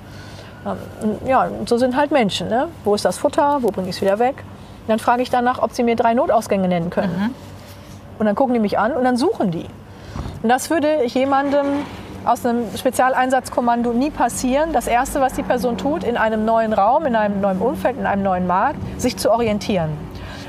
Ähm, 0.66 1.18
ja, 1.26 1.48
so 1.66 1.78
sind 1.78 1.96
halt 1.96 2.10
Menschen. 2.10 2.48
Ne? 2.48 2.68
Wo 2.84 2.94
ist 2.94 3.04
das 3.04 3.18
Futter? 3.18 3.58
Wo 3.62 3.68
bringe 3.68 3.88
ich 3.88 3.96
es 3.96 4.02
wieder 4.02 4.18
weg? 4.18 4.36
Und 4.82 4.88
dann 4.88 4.98
frage 4.98 5.22
ich 5.22 5.30
danach, 5.30 5.62
ob 5.62 5.72
sie 5.72 5.82
mir 5.82 5.96
drei 5.96 6.14
Notausgänge 6.14 6.68
nennen 6.68 6.90
können. 6.90 7.16
Mhm. 7.16 7.34
Und 8.18 8.26
dann 8.26 8.34
gucken 8.34 8.54
die 8.54 8.60
mich 8.60 8.78
an 8.78 8.92
und 8.92 9.04
dann 9.04 9.16
suchen 9.16 9.50
die. 9.50 9.66
Und 10.42 10.48
das 10.48 10.70
würde 10.70 11.04
jemandem 11.06 11.66
aus 12.24 12.44
einem 12.44 12.64
Spezialeinsatzkommando 12.76 13.92
nie 13.92 14.10
passieren. 14.10 14.72
Das 14.72 14.86
Erste, 14.86 15.20
was 15.20 15.34
die 15.34 15.42
Person 15.42 15.76
tut, 15.76 16.04
in 16.04 16.16
einem 16.16 16.44
neuen 16.44 16.72
Raum, 16.72 17.06
in 17.06 17.16
einem 17.16 17.40
neuen 17.40 17.58
Umfeld, 17.58 17.98
in 17.98 18.06
einem 18.06 18.22
neuen 18.22 18.46
Markt, 18.46 18.78
sich 18.98 19.16
zu 19.16 19.30
orientieren. 19.30 19.90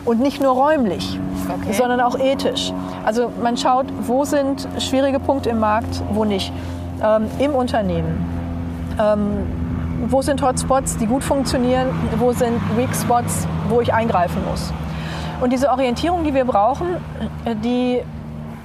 Und 0.03 0.19
nicht 0.19 0.41
nur 0.41 0.53
räumlich, 0.53 1.19
okay. 1.48 1.74
sondern 1.74 2.01
auch 2.01 2.17
ethisch. 2.17 2.74
Also 3.05 3.31
man 3.41 3.55
schaut, 3.57 3.86
wo 4.01 4.25
sind 4.25 4.67
schwierige 4.79 5.19
Punkte 5.19 5.50
im 5.50 5.60
Markt, 5.60 6.01
wo 6.12 6.25
nicht. 6.25 6.51
Ähm, 7.03 7.27
Im 7.39 7.53
Unternehmen. 7.53 8.25
Ähm, 9.00 9.48
wo 10.07 10.21
sind 10.21 10.41
Hotspots, 10.41 10.98
die 10.98 11.05
gut 11.05 11.24
funktionieren? 11.24 11.88
Wo 12.17 12.31
sind 12.31 12.60
Weak 12.77 12.93
Spots, 12.95 13.48
wo 13.69 13.81
ich 13.81 13.93
eingreifen 13.93 14.41
muss? 14.50 14.74
Und 15.41 15.51
diese 15.53 15.69
Orientierung, 15.69 16.24
die 16.24 16.33
wir 16.33 16.45
brauchen, 16.45 16.88
die 17.63 18.01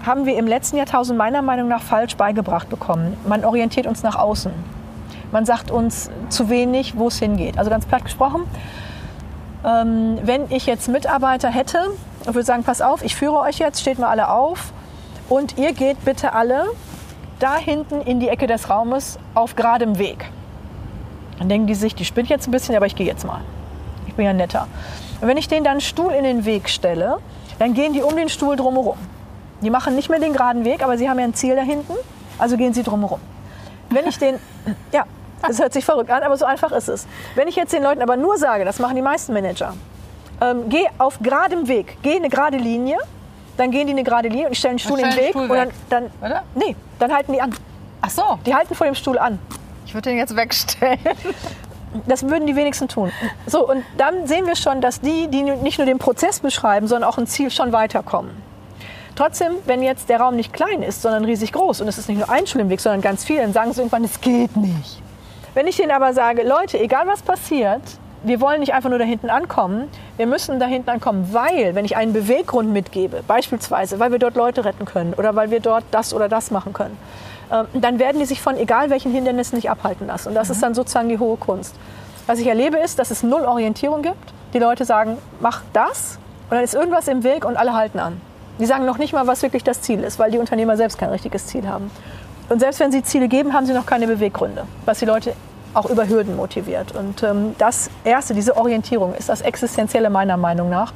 haben 0.06 0.24
wir 0.24 0.38
im 0.38 0.46
letzten 0.46 0.76
Jahrtausend 0.76 1.18
meiner 1.18 1.42
Meinung 1.42 1.68
nach 1.68 1.82
falsch 1.82 2.16
beigebracht 2.16 2.68
bekommen. 2.68 3.16
Man 3.26 3.44
orientiert 3.44 3.86
uns 3.86 4.04
nach 4.04 4.14
außen. 4.14 4.52
Man 5.32 5.44
sagt 5.44 5.72
uns 5.72 6.10
zu 6.28 6.48
wenig, 6.48 6.96
wo 6.96 7.08
es 7.08 7.18
hingeht. 7.18 7.58
Also 7.58 7.70
ganz 7.70 7.84
platt 7.84 8.04
gesprochen, 8.04 8.42
ähm, 9.64 10.18
wenn 10.22 10.50
ich 10.50 10.66
jetzt 10.66 10.88
Mitarbeiter 10.88 11.50
hätte 11.50 11.78
und 12.24 12.34
würde 12.34 12.44
sagen, 12.44 12.62
pass 12.62 12.80
auf, 12.80 13.02
ich 13.02 13.16
führe 13.16 13.40
euch 13.40 13.58
jetzt, 13.58 13.80
steht 13.80 13.98
mal 13.98 14.08
alle 14.08 14.30
auf 14.30 14.72
und 15.28 15.58
ihr 15.58 15.72
geht 15.72 16.04
bitte 16.04 16.32
alle 16.32 16.66
da 17.40 17.56
hinten 17.56 18.00
in 18.00 18.20
die 18.20 18.28
Ecke 18.28 18.46
des 18.46 18.70
Raumes 18.70 19.18
auf 19.34 19.56
geradem 19.56 19.98
Weg. 19.98 20.30
Dann 21.38 21.48
denken 21.48 21.66
die 21.66 21.74
sich, 21.74 21.94
die 21.94 22.04
spinnt 22.04 22.28
jetzt 22.28 22.46
ein 22.46 22.52
bisschen, 22.52 22.76
aber 22.76 22.86
ich 22.86 22.94
gehe 22.94 23.06
jetzt 23.06 23.26
mal. 23.26 23.40
Ich 24.06 24.14
bin 24.14 24.24
ja 24.24 24.32
netter. 24.32 24.68
Und 25.20 25.28
wenn 25.28 25.36
ich 25.36 25.48
denen 25.48 25.64
dann 25.64 25.72
einen 25.72 25.80
Stuhl 25.80 26.12
in 26.12 26.24
den 26.24 26.44
Weg 26.44 26.68
stelle, 26.68 27.18
dann 27.58 27.74
gehen 27.74 27.92
die 27.92 28.02
um 28.02 28.14
den 28.16 28.28
Stuhl 28.28 28.56
drumherum. 28.56 28.96
Die 29.66 29.70
machen 29.70 29.96
nicht 29.96 30.08
mehr 30.08 30.20
den 30.20 30.32
geraden 30.32 30.64
Weg, 30.64 30.80
aber 30.84 30.96
sie 30.96 31.10
haben 31.10 31.18
ja 31.18 31.24
ein 31.24 31.34
Ziel 31.34 31.56
da 31.56 31.62
hinten, 31.62 31.92
also 32.38 32.56
gehen 32.56 32.72
sie 32.72 32.84
drumherum. 32.84 33.18
Wenn 33.90 34.06
ich 34.06 34.16
den, 34.16 34.38
ja, 34.92 35.02
Das 35.44 35.58
hört 35.58 35.72
sich 35.72 35.84
verrückt 35.84 36.08
an, 36.08 36.22
aber 36.22 36.36
so 36.36 36.44
einfach 36.44 36.70
ist 36.70 36.88
es. 36.88 37.04
Wenn 37.34 37.48
ich 37.48 37.56
jetzt 37.56 37.72
den 37.72 37.82
Leuten 37.82 38.00
aber 38.00 38.16
nur 38.16 38.38
sage, 38.38 38.64
das 38.64 38.78
machen 38.78 38.94
die 38.94 39.02
meisten 39.02 39.32
Manager, 39.32 39.74
ähm, 40.40 40.68
geh 40.68 40.86
auf 40.98 41.18
geradem 41.20 41.66
Weg, 41.66 41.98
geh 42.04 42.14
eine 42.14 42.28
gerade 42.28 42.58
Linie, 42.58 42.96
dann 43.56 43.72
gehen 43.72 43.88
die 43.88 43.92
eine 43.92 44.04
gerade 44.04 44.28
Linie 44.28 44.46
und 44.46 44.52
ich 44.52 44.58
stelle 44.60 44.70
einen 44.70 44.78
Stuhl 44.78 45.00
in 45.00 45.06
den 45.06 45.12
stellen 45.14 45.26
Weg 45.26 45.32
den 45.32 45.40
und 45.40 45.46
Stuhl 45.46 45.56
dann, 45.56 46.04
weg. 46.04 46.12
dann 46.20 46.30
Oder? 46.30 46.42
nee, 46.54 46.76
dann 47.00 47.12
halten 47.12 47.32
die 47.32 47.40
an. 47.40 47.52
Ach 48.02 48.10
so, 48.10 48.38
Die 48.46 48.54
halten 48.54 48.72
vor 48.72 48.86
dem 48.86 48.94
Stuhl 48.94 49.18
an. 49.18 49.40
ich 49.84 49.94
würde 49.94 50.10
den 50.10 50.18
jetzt 50.18 50.36
wegstellen. 50.36 51.00
Das 52.06 52.28
würden 52.28 52.46
die 52.46 52.54
wenigsten 52.54 52.88
tun. 52.88 53.10
So, 53.46 53.66
und 53.66 53.82
dann 53.96 54.26
sehen 54.26 54.46
wir 54.46 54.54
schon, 54.54 54.80
dass 54.82 55.00
die, 55.00 55.28
die 55.28 55.42
nicht 55.42 55.78
nur 55.78 55.86
den 55.86 55.98
Prozess 55.98 56.40
beschreiben, 56.40 56.86
sondern 56.88 57.08
auch 57.08 57.16
ein 57.16 57.26
Ziel 57.26 57.50
schon 57.50 57.72
weiterkommen. 57.72 58.30
Trotzdem, 59.16 59.52
wenn 59.64 59.82
jetzt 59.82 60.10
der 60.10 60.20
Raum 60.20 60.36
nicht 60.36 60.52
klein 60.52 60.82
ist, 60.82 61.00
sondern 61.00 61.24
riesig 61.24 61.52
groß 61.52 61.80
und 61.80 61.88
es 61.88 61.96
ist 61.96 62.08
nicht 62.08 62.18
nur 62.18 62.28
ein 62.28 62.46
Stuhl 62.46 62.60
im 62.60 62.68
Weg, 62.68 62.80
sondern 62.80 63.00
ganz 63.00 63.24
viel, 63.24 63.38
dann 63.38 63.54
sagen 63.54 63.72
sie 63.72 63.80
irgendwann, 63.80 64.04
es 64.04 64.20
geht 64.20 64.54
nicht. 64.56 65.02
Wenn 65.54 65.66
ich 65.66 65.76
denen 65.76 65.90
aber 65.90 66.12
sage, 66.12 66.42
Leute, 66.42 66.78
egal 66.78 67.06
was 67.06 67.22
passiert, 67.22 67.80
wir 68.22 68.42
wollen 68.42 68.60
nicht 68.60 68.74
einfach 68.74 68.90
nur 68.90 68.98
da 68.98 69.06
hinten 69.06 69.30
ankommen, 69.30 69.88
wir 70.18 70.26
müssen 70.26 70.60
da 70.60 70.66
hinten 70.66 70.90
ankommen, 70.90 71.30
weil, 71.32 71.74
wenn 71.74 71.86
ich 71.86 71.96
einen 71.96 72.12
Beweggrund 72.12 72.72
mitgebe, 72.72 73.22
beispielsweise, 73.26 73.98
weil 73.98 74.12
wir 74.12 74.18
dort 74.18 74.34
Leute 74.34 74.66
retten 74.66 74.84
können 74.84 75.14
oder 75.14 75.34
weil 75.34 75.50
wir 75.50 75.60
dort 75.60 75.84
das 75.92 76.12
oder 76.12 76.28
das 76.28 76.50
machen 76.50 76.74
können, 76.74 76.98
äh, 77.50 77.64
dann 77.72 77.98
werden 77.98 78.18
die 78.18 78.26
sich 78.26 78.42
von 78.42 78.58
egal 78.58 78.90
welchen 78.90 79.12
Hindernissen 79.12 79.56
nicht 79.56 79.70
abhalten 79.70 80.08
lassen. 80.08 80.28
Und 80.28 80.34
das 80.34 80.50
ist 80.50 80.62
dann 80.62 80.74
sozusagen 80.74 81.08
die 81.08 81.18
hohe 81.18 81.38
Kunst. 81.38 81.74
Was 82.26 82.38
ich 82.38 82.46
erlebe, 82.48 82.76
ist, 82.76 82.98
dass 82.98 83.10
es 83.10 83.22
null 83.22 83.44
Orientierung 83.44 84.02
gibt. 84.02 84.34
Die 84.52 84.58
Leute 84.58 84.84
sagen, 84.84 85.16
mach 85.40 85.62
das 85.72 86.18
und 86.50 86.56
dann 86.56 86.64
ist 86.64 86.74
irgendwas 86.74 87.08
im 87.08 87.24
Weg 87.24 87.46
und 87.46 87.56
alle 87.56 87.72
halten 87.72 87.98
an. 87.98 88.20
Die 88.58 88.66
sagen 88.66 88.84
noch 88.86 88.98
nicht 88.98 89.12
mal, 89.12 89.26
was 89.26 89.42
wirklich 89.42 89.64
das 89.64 89.82
Ziel 89.82 90.00
ist, 90.02 90.18
weil 90.18 90.30
die 90.30 90.38
Unternehmer 90.38 90.76
selbst 90.76 90.98
kein 90.98 91.10
richtiges 91.10 91.46
Ziel 91.46 91.68
haben. 91.68 91.90
Und 92.48 92.60
selbst 92.60 92.80
wenn 92.80 92.92
sie 92.92 93.02
Ziele 93.02 93.28
geben, 93.28 93.52
haben 93.52 93.66
sie 93.66 93.72
noch 93.72 93.86
keine 93.86 94.06
Beweggründe, 94.06 94.64
was 94.84 95.00
die 95.00 95.04
Leute 95.04 95.34
auch 95.74 95.86
über 95.86 96.08
Hürden 96.08 96.36
motiviert. 96.36 96.92
Und 96.94 97.22
ähm, 97.22 97.54
das 97.58 97.90
Erste, 98.04 98.34
diese 98.34 98.56
Orientierung, 98.56 99.14
ist 99.14 99.28
das 99.28 99.42
Existenzielle 99.42 100.10
meiner 100.10 100.36
Meinung 100.36 100.70
nach. 100.70 100.92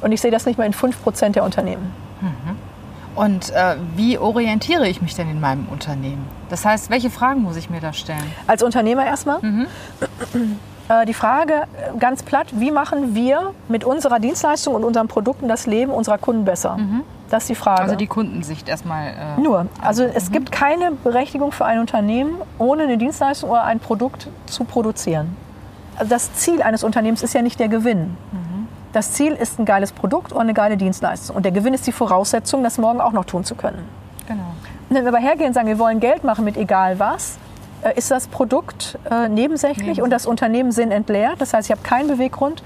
Und 0.00 0.12
ich 0.12 0.20
sehe 0.20 0.30
das 0.30 0.44
nicht 0.44 0.58
mal 0.58 0.64
in 0.64 0.74
5% 0.74 1.30
der 1.30 1.44
Unternehmen. 1.44 1.92
Und 3.14 3.50
äh, 3.52 3.76
wie 3.94 4.18
orientiere 4.18 4.88
ich 4.88 5.00
mich 5.00 5.14
denn 5.14 5.30
in 5.30 5.40
meinem 5.40 5.68
Unternehmen? 5.68 6.26
Das 6.48 6.64
heißt, 6.64 6.90
welche 6.90 7.10
Fragen 7.10 7.42
muss 7.42 7.56
ich 7.56 7.70
mir 7.70 7.80
da 7.80 7.92
stellen? 7.92 8.24
Als 8.46 8.62
Unternehmer 8.62 9.06
erstmal. 9.06 9.38
Äh, 9.38 9.66
Die 11.06 11.14
Frage 11.14 11.54
äh, 11.54 11.98
ganz 11.98 12.22
platt, 12.22 12.48
wie 12.52 12.70
machen 12.70 13.14
wir 13.14 13.52
mit 13.68 13.84
unserer 13.84 14.18
Dienstleistung 14.18 14.74
und 14.74 14.84
unseren 14.84 15.08
Produkten 15.08 15.48
das 15.48 15.66
Leben 15.66 15.90
unserer 15.90 16.18
Kunden 16.18 16.44
besser? 16.44 16.78
Das 17.30 17.44
ist 17.44 17.48
die 17.48 17.54
Frage. 17.54 17.82
Also 17.82 17.96
die 17.96 18.06
Kundensicht 18.06 18.68
erstmal. 18.68 19.08
Äh, 19.08 19.40
Nur. 19.40 19.66
Also 19.80 20.04
es 20.04 20.30
gibt 20.30 20.52
keine 20.52 20.92
Berechtigung 20.92 21.52
für 21.52 21.64
ein 21.64 21.78
Unternehmen, 21.78 22.36
ohne 22.58 22.82
eine 22.82 22.98
Dienstleistung 22.98 23.50
oder 23.50 23.64
ein 23.64 23.80
Produkt 23.80 24.28
zu 24.46 24.64
produzieren. 24.64 25.36
Also 25.96 26.10
das 26.10 26.34
Ziel 26.34 26.60
eines 26.62 26.84
Unternehmens 26.84 27.22
ist 27.22 27.34
ja 27.34 27.42
nicht 27.42 27.58
der 27.58 27.68
Gewinn. 27.68 28.16
Das 28.92 29.10
Ziel 29.10 29.32
ist 29.32 29.58
ein 29.58 29.64
geiles 29.64 29.90
Produkt 29.90 30.30
oder 30.30 30.42
eine 30.42 30.54
geile 30.54 30.76
Dienstleistung. 30.76 31.34
Und 31.34 31.44
der 31.44 31.50
Gewinn 31.50 31.74
ist 31.74 31.84
die 31.86 31.92
Voraussetzung, 31.92 32.62
das 32.62 32.78
morgen 32.78 33.00
auch 33.00 33.10
noch 33.10 33.24
tun 33.24 33.42
zu 33.42 33.56
können. 33.56 33.82
Genau. 34.28 34.54
Und 34.88 34.96
wenn 34.96 35.02
wir 35.02 35.08
aber 35.08 35.18
hergehen 35.18 35.48
und 35.48 35.54
sagen, 35.54 35.66
wir 35.66 35.80
wollen 35.80 35.98
Geld 35.98 36.22
machen 36.22 36.44
mit 36.44 36.56
egal 36.56 37.00
was, 37.00 37.32
äh, 37.32 37.38
ist 37.92 38.10
das 38.10 38.26
Produkt 38.28 38.98
äh, 39.10 39.28
nebensächlich 39.28 40.00
und 40.02 40.10
das 40.10 40.26
Unternehmen 40.26 40.72
sinnentleert. 40.72 41.40
Das 41.40 41.52
heißt, 41.54 41.68
ich 41.68 41.72
habe 41.72 41.82
keinen 41.82 42.08
Beweggrund 42.08 42.62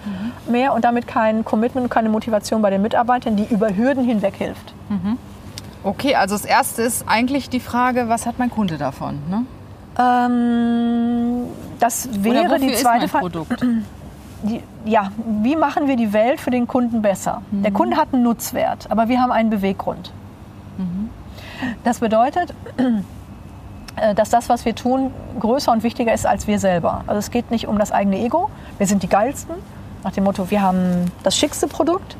mehr 0.49 0.73
und 0.73 0.85
damit 0.85 1.07
kein 1.07 1.45
Commitment 1.45 1.85
und 1.85 1.91
keine 1.91 2.09
Motivation 2.09 2.63
bei 2.63 2.71
den 2.71 2.83
Mitarbeitern, 2.83 3.37
die 3.37 3.45
über 3.45 3.75
Hürden 3.77 4.05
hinweg 4.05 4.35
hilft. 4.37 4.75
Okay, 5.85 6.15
also 6.15 6.35
das 6.35 6.45
erste 6.45 6.83
ist 6.83 7.05
eigentlich 7.09 7.49
die 7.51 7.61
Frage, 7.61 8.09
was 8.09 8.27
hat 8.27 8.39
mein 8.39 8.51
Kunde 8.51 8.79
davon? 8.79 9.19
Ne? 9.31 9.45
Ähm, 9.99 11.45
das 11.81 12.09
wäre 12.23 12.59
die 12.59 12.67
ist 12.69 12.83
zweite 12.83 13.09
Frage. 13.09 13.29
Produkt? 13.29 13.65
Die, 14.41 14.63
ja, 14.85 15.11
wie 15.43 15.57
machen 15.57 15.89
wir 15.89 15.97
die 15.97 16.13
Welt 16.13 16.41
für 16.41 16.53
den 16.53 16.69
Kunden 16.69 17.03
besser? 17.03 17.43
Der 17.51 17.73
Kunde 17.73 17.97
hat 17.97 18.15
einen 18.15 18.23
Nutzwert, 18.23 18.89
aber 18.89 19.09
wir 19.09 19.21
haben 19.21 19.33
einen 19.33 19.51
Beweggrund. 19.51 20.13
Das 21.83 21.99
bedeutet, 21.99 22.55
äh, 22.77 22.83
dass 24.15 24.31
das, 24.31 24.49
was 24.49 24.65
wir 24.65 24.75
tun, 24.75 25.13
größer 25.41 25.73
und 25.73 25.83
wichtiger 25.83 26.13
ist 26.13 26.27
als 26.27 26.47
wir 26.47 26.59
selber. 26.59 27.03
Also 27.07 27.19
es 27.19 27.31
geht 27.31 27.51
nicht 27.51 27.67
um 27.67 27.79
das 27.79 27.93
eigene 27.93 28.19
Ego, 28.19 28.51
wir 28.79 28.87
sind 28.87 29.03
die 29.03 29.09
geilsten, 29.09 29.55
nach 30.05 30.13
dem 30.13 30.25
Motto, 30.25 30.51
wir 30.51 30.63
haben 30.63 31.11
das 31.23 31.37
schickste 31.37 31.67
Produkt, 31.67 32.17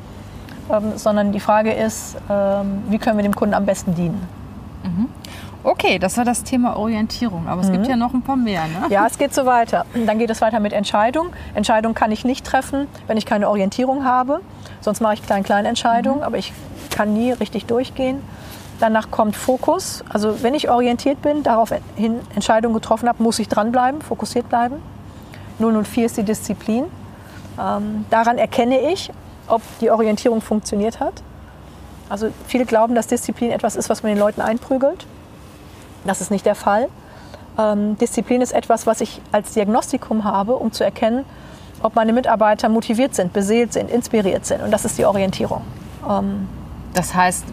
ähm, 0.71 0.97
sondern 0.97 1.31
die 1.31 1.39
Frage 1.39 1.71
ist, 1.71 2.17
ähm, 2.29 2.83
wie 2.89 2.97
können 2.97 3.17
wir 3.17 3.23
dem 3.23 3.35
Kunden 3.35 3.53
am 3.53 3.65
besten 3.65 3.95
dienen? 3.95 4.27
Okay, 5.63 5.99
das 5.99 6.17
war 6.17 6.23
das 6.23 6.43
Thema 6.43 6.77
Orientierung. 6.77 7.47
Aber 7.47 7.61
es 7.61 7.71
gibt 7.71 7.87
ja 7.87 7.97
noch 7.97 8.13
ein 8.13 8.21
paar 8.21 8.37
mehr. 8.37 8.63
Ne? 8.63 8.87
Ja, 8.89 9.05
es 9.05 9.17
geht 9.17 9.33
so 9.33 9.45
weiter. 9.45 9.85
Dann 9.93 10.17
geht 10.17 10.29
es 10.29 10.39
weiter 10.39 10.59
mit 10.61 10.71
Entscheidung. 10.71 11.31
Entscheidung 11.53 11.93
kann 11.93 12.11
ich 12.11 12.23
nicht 12.23 12.45
treffen, 12.45 12.87
wenn 13.07 13.17
ich 13.17 13.25
keine 13.25 13.49
Orientierung 13.49 14.05
habe. 14.05 14.39
Sonst 14.79 15.01
mache 15.01 15.15
ich 15.15 15.25
klein-klein 15.25 15.65
Entscheidungen, 15.65 16.23
aber 16.23 16.37
ich 16.37 16.53
kann 16.91 17.13
nie 17.13 17.33
richtig 17.33 17.65
durchgehen. 17.65 18.21
Danach 18.79 19.11
kommt 19.11 19.35
Fokus. 19.35 20.03
Also 20.09 20.41
wenn 20.41 20.53
ich 20.53 20.69
orientiert 20.69 21.21
bin, 21.21 21.43
daraufhin 21.43 21.81
Entscheidungen 22.33 22.73
getroffen 22.73 23.09
habe, 23.09 23.21
muss 23.21 23.39
ich 23.39 23.49
dranbleiben, 23.49 24.01
fokussiert 24.01 24.47
bleiben. 24.49 24.75
004 25.59 26.05
ist 26.05 26.17
die 26.17 26.23
Disziplin. 26.23 26.85
Ähm, 27.59 28.05
daran 28.09 28.37
erkenne 28.37 28.91
ich, 28.91 29.11
ob 29.47 29.61
die 29.81 29.91
Orientierung 29.91 30.41
funktioniert 30.41 30.99
hat. 31.01 31.21
Also 32.07 32.29
viele 32.47 32.65
glauben, 32.65 32.95
dass 32.95 33.07
Disziplin 33.07 33.51
etwas 33.51 33.75
ist, 33.75 33.89
was 33.89 34.01
man 34.01 34.13
den 34.13 34.19
Leuten 34.19 34.41
einprügelt. 34.41 35.05
Das 36.05 36.21
ist 36.21 36.31
nicht 36.31 36.45
der 36.45 36.55
Fall. 36.55 36.87
Ähm, 37.57 37.97
Disziplin 37.97 38.41
ist 38.41 38.53
etwas, 38.53 38.87
was 38.87 39.01
ich 39.01 39.21
als 39.33 39.51
Diagnostikum 39.53 40.23
habe, 40.23 40.55
um 40.55 40.71
zu 40.71 40.85
erkennen, 40.85 41.25
ob 41.83 41.95
meine 41.95 42.13
Mitarbeiter 42.13 42.69
motiviert 42.69 43.13
sind, 43.15 43.33
beseelt 43.33 43.73
sind, 43.73 43.91
inspiriert 43.91 44.45
sind. 44.45 44.61
Und 44.63 44.71
das 44.71 44.85
ist 44.85 44.97
die 44.97 45.05
Orientierung. 45.05 45.61
Ähm, 46.09 46.47
Das 46.93 47.13
heißt, 47.13 47.43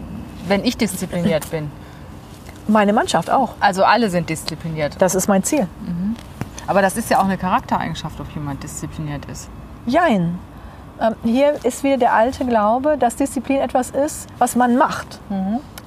wenn 0.47 0.63
ich 0.63 0.77
diszipliniert 0.77 1.49
bin, 1.51 1.71
meine 2.67 2.93
Mannschaft 2.93 3.29
auch. 3.29 3.53
also 3.59 3.83
alle 3.83 4.09
sind 4.09 4.29
diszipliniert. 4.29 4.95
Das 4.99 5.15
ist 5.15 5.27
mein 5.27 5.43
Ziel. 5.43 5.67
Aber 6.67 6.81
das 6.81 6.97
ist 6.97 7.09
ja 7.09 7.19
auch 7.19 7.25
eine 7.25 7.37
Charaktereigenschaft, 7.37 8.19
ob 8.19 8.29
jemand 8.35 8.61
diszipliniert 8.61 9.23
ist. 9.25 9.49
Jein. 9.85 10.37
Ähm, 10.99 11.15
hier 11.23 11.53
ist 11.63 11.83
wieder 11.83 11.97
der 11.97 12.13
alte 12.13 12.43
Glaube, 12.45 12.97
dass 12.97 13.15
Disziplin 13.15 13.57
etwas 13.57 13.91
ist, 13.91 14.27
was 14.37 14.55
man 14.55 14.77
macht. 14.77 15.19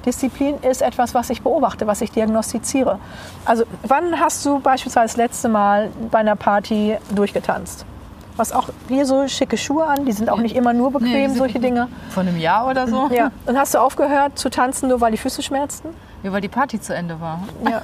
Disziplin 0.05 0.55
ist 0.61 0.81
etwas, 0.81 1.13
was 1.13 1.29
ich 1.29 1.41
beobachte, 1.41 1.85
was 1.85 2.01
ich 2.01 2.11
diagnostiziere. 2.11 2.97
Also 3.45 3.65
wann 3.83 4.19
hast 4.19 4.43
du 4.45 4.59
beispielsweise 4.59 5.13
das 5.13 5.17
letzte 5.17 5.49
Mal 5.49 5.91
bei 6.09 6.19
einer 6.19 6.35
Party 6.35 6.97
durchgetanzt? 7.13 7.85
Du 8.41 8.43
hast 8.43 8.55
auch 8.55 8.69
hier 8.87 9.05
so 9.05 9.27
schicke 9.27 9.55
Schuhe 9.55 9.85
an, 9.85 10.03
die 10.07 10.11
sind 10.13 10.27
auch 10.27 10.39
nicht 10.39 10.55
immer 10.55 10.73
nur 10.73 10.89
Nee, 10.93 10.97
bequem, 10.97 11.29
sind 11.29 11.37
solche 11.37 11.59
Dinge. 11.59 11.89
Vor 12.09 12.21
einem 12.23 12.39
Jahr 12.39 12.67
oder 12.67 12.87
so? 12.87 13.07
Ja. 13.13 13.29
Und 13.45 13.55
hast 13.55 13.75
du 13.75 13.77
aufgehört 13.77 14.39
zu 14.39 14.49
tanzen, 14.49 14.89
nur 14.89 14.99
weil 14.99 15.11
die 15.11 15.19
Füße 15.19 15.43
schmerzten? 15.43 15.91
Ja, 16.23 16.31
weil 16.31 16.41
die 16.41 16.47
Party 16.47 16.81
zu 16.81 16.95
Ende 16.95 17.21
war. 17.21 17.41
Ja. 17.69 17.83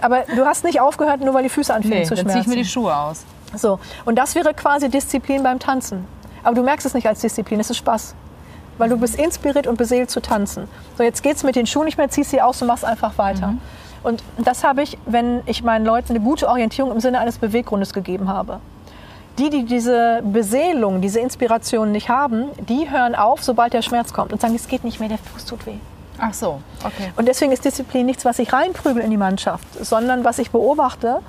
Aber 0.00 0.20
du 0.34 0.46
hast 0.46 0.64
nicht 0.64 0.80
aufgehört, 0.80 1.20
nur 1.20 1.34
weil 1.34 1.42
die 1.42 1.50
Füße 1.50 1.74
anfingen 1.74 1.98
Nee, 1.98 2.04
zu 2.04 2.14
dann 2.14 2.22
schmerzen. 2.22 2.32
ziehe 2.32 2.40
ich 2.40 2.48
mir 2.48 2.62
die 2.64 2.66
Schuhe 2.66 2.96
aus. 2.96 3.24
So, 3.54 3.78
und 4.06 4.16
das 4.16 4.34
wäre 4.34 4.54
quasi 4.54 4.88
Disziplin 4.88 5.42
beim 5.42 5.58
Tanzen. 5.58 6.06
Aber 6.44 6.54
du 6.54 6.62
merkst 6.62 6.86
es 6.86 6.94
nicht 6.94 7.06
als 7.06 7.20
Disziplin, 7.20 7.60
es 7.60 7.68
ist 7.68 7.76
Spaß. 7.76 8.14
Weil 8.78 8.88
du 8.88 8.96
bist 8.96 9.16
inspiriert 9.16 9.66
und 9.66 9.76
beseelt 9.76 10.10
zu 10.10 10.22
tanzen. 10.22 10.66
So, 10.96 11.02
jetzt 11.02 11.22
geht's 11.22 11.42
mit 11.42 11.56
den 11.56 11.66
Schuhen 11.66 11.84
nicht 11.84 11.98
mehr, 11.98 12.08
ziehst 12.08 12.30
sie 12.30 12.40
aus 12.40 12.62
und 12.62 12.68
machst 12.68 12.86
einfach 12.86 13.18
weiter. 13.18 13.52
Und 14.02 14.22
das 14.38 14.64
habe 14.64 14.80
ich, 14.80 14.96
wenn 15.04 15.42
ich 15.44 15.62
meinen 15.62 15.84
Leuten 15.84 16.14
eine 16.14 16.20
gute 16.24 16.48
Orientierung 16.48 16.90
im 16.90 17.00
Sinne 17.00 17.18
eines 17.18 17.36
Beweggrundes 17.36 17.92
gegeben 17.92 18.30
habe. 18.30 18.60
Die, 19.40 19.48
die 19.48 19.64
diese 19.64 20.20
Beseelung, 20.22 21.00
diese 21.00 21.18
Inspiration 21.18 21.92
nicht 21.92 22.10
haben, 22.10 22.50
die 22.68 22.90
hören 22.90 23.14
auf, 23.14 23.42
sobald 23.42 23.72
der 23.72 23.80
Schmerz 23.80 24.12
kommt 24.12 24.34
und 24.34 24.40
sagen, 24.42 24.54
es 24.54 24.68
geht 24.68 24.84
nicht 24.84 25.00
mehr, 25.00 25.08
der 25.08 25.16
Fuß 25.16 25.46
tut 25.46 25.64
weh. 25.64 25.76
Ach 26.18 26.34
so, 26.34 26.60
okay. 26.84 27.10
Und 27.16 27.26
deswegen 27.26 27.50
ist 27.50 27.64
Disziplin 27.64 28.04
nichts, 28.04 28.26
was 28.26 28.38
ich 28.38 28.52
reinprügel 28.52 29.02
in 29.02 29.10
die 29.10 29.16
Mannschaft, 29.16 29.66
sondern 29.82 30.24
was 30.24 30.38
ich 30.38 30.50
beobachte. 30.50 31.20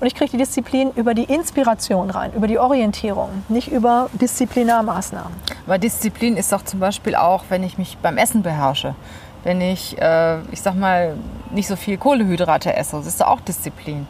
Und 0.00 0.08
ich 0.08 0.16
kriege 0.16 0.32
die 0.32 0.38
Disziplin 0.38 0.90
über 0.96 1.14
die 1.14 1.22
Inspiration 1.22 2.10
rein, 2.10 2.32
über 2.34 2.48
die 2.48 2.58
Orientierung, 2.58 3.28
nicht 3.48 3.70
über 3.70 4.10
Disziplinarmaßnahmen. 4.14 5.32
Aber 5.66 5.78
Disziplin 5.78 6.36
ist 6.36 6.52
doch 6.52 6.64
zum 6.64 6.80
Beispiel 6.80 7.14
auch, 7.14 7.44
wenn 7.48 7.62
ich 7.62 7.78
mich 7.78 7.96
beim 7.98 8.18
Essen 8.18 8.42
beherrsche. 8.42 8.96
Wenn 9.44 9.60
ich, 9.60 9.96
äh, 10.02 10.40
ich 10.50 10.60
sag 10.60 10.74
mal, 10.74 11.14
nicht 11.50 11.68
so 11.68 11.76
viel 11.76 11.96
Kohlehydrate 11.96 12.74
esse, 12.74 12.96
das 12.96 13.06
ist 13.06 13.20
doch 13.20 13.28
auch 13.28 13.40
Disziplin. 13.40 14.08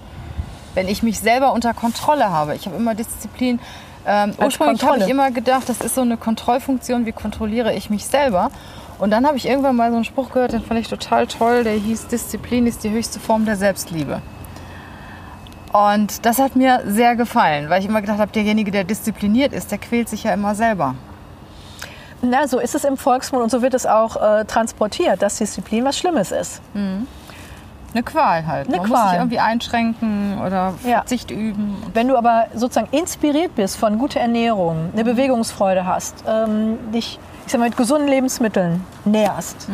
Wenn 0.77 0.89
ich 0.89 1.03
mich 1.03 1.19
selber 1.19 1.55
unter 1.55 1.73
Kontrolle 1.73 2.31
habe. 2.31 2.55
Ich 2.55 2.67
habe 2.67 2.77
immer 2.77 2.95
Disziplin. 2.95 3.59
Ähm, 4.07 4.35
ursprünglich 4.39 4.85
habe 4.85 4.99
ich 4.99 5.09
immer 5.09 5.31
gedacht, 5.31 5.69
das 5.69 5.81
ist 5.81 5.95
so 5.95 6.03
eine 6.03 6.19
Kontrollfunktion, 6.19 7.07
wie 7.07 7.13
kontrolliere 7.13 7.73
ich 7.73 7.89
mich 7.89 8.05
selber. 8.05 8.51
Und 8.99 9.11
dann 9.11 9.27
habe 9.27 9.39
ich 9.39 9.47
irgendwann 9.49 9.75
mal 9.75 9.91
so 9.91 9.97
einen 9.97 10.05
Spruch 10.05 10.31
gehört, 10.31 10.53
den 10.53 10.63
fand 10.63 10.79
ich 10.79 10.89
total 10.89 11.27
toll, 11.27 11.65
der 11.65 11.73
hieß, 11.73 12.09
Disziplin 12.09 12.67
ist 12.67 12.85
die 12.85 12.91
höchste 12.91 13.21
Form 13.21 13.47
der 13.47 13.57
Selbstliebe. 13.57 14.21
Und 15.73 16.25
das 16.27 16.39
hat 16.39 16.57
mir 16.57 16.83
sehr 16.87 17.17
gefallen, 17.17 17.71
weil 17.71 17.81
ich 17.81 17.89
immer 17.89 18.03
gedacht 18.03 18.19
habe, 18.19 18.33
derjenige, 18.33 18.71
der 18.71 18.85
diszipliniert 18.85 19.53
ist, 19.55 19.71
der 19.71 19.79
quält 19.79 20.09
sich 20.11 20.25
ja 20.25 20.35
immer 20.35 20.55
selber. 20.55 20.95
Na, 22.21 22.49
so 22.49 22.59
ist 22.59 22.75
es 22.75 22.85
im 22.85 22.97
Volksmund 22.99 23.43
und 23.43 23.51
so 23.51 23.63
wird 23.63 23.73
es 23.73 23.87
auch 23.87 24.17
äh, 24.17 24.45
transportiert, 24.45 25.23
dass 25.23 25.37
Disziplin 25.37 25.85
was 25.85 25.99
Schlimmes 25.99 26.33
ist. 26.33 26.61
Eine 27.97 28.03
Qual 28.03 28.47
halt. 28.47 28.69
Eine 28.69 28.77
Man 28.77 28.89
muss 28.89 28.99
Qual. 28.99 29.09
sich 29.11 29.19
irgendwie 29.19 29.39
einschränken 29.41 30.39
oder 30.45 30.75
Ja. 30.85 30.99
Verzicht 30.99 31.31
üben. 31.31 31.77
Wenn 31.95 32.09
du 32.09 32.17
aber 32.19 32.47
sozusagen 32.55 32.89
inspiriert 32.91 33.55
bist 33.55 33.79
von 33.79 33.99
guter 33.99 34.21
Ernährung, 34.21 34.91
eine 34.93 35.03
Bewegungsfreude 35.03 35.87
hast, 35.87 36.23
ähm, 36.29 36.79
dich 36.93 37.19
ich 37.47 37.53
sag 37.53 37.59
mal, 37.61 37.69
mit 37.69 37.77
gesunden 37.79 38.09
Lebensmitteln 38.09 38.85
nährst, 39.05 39.69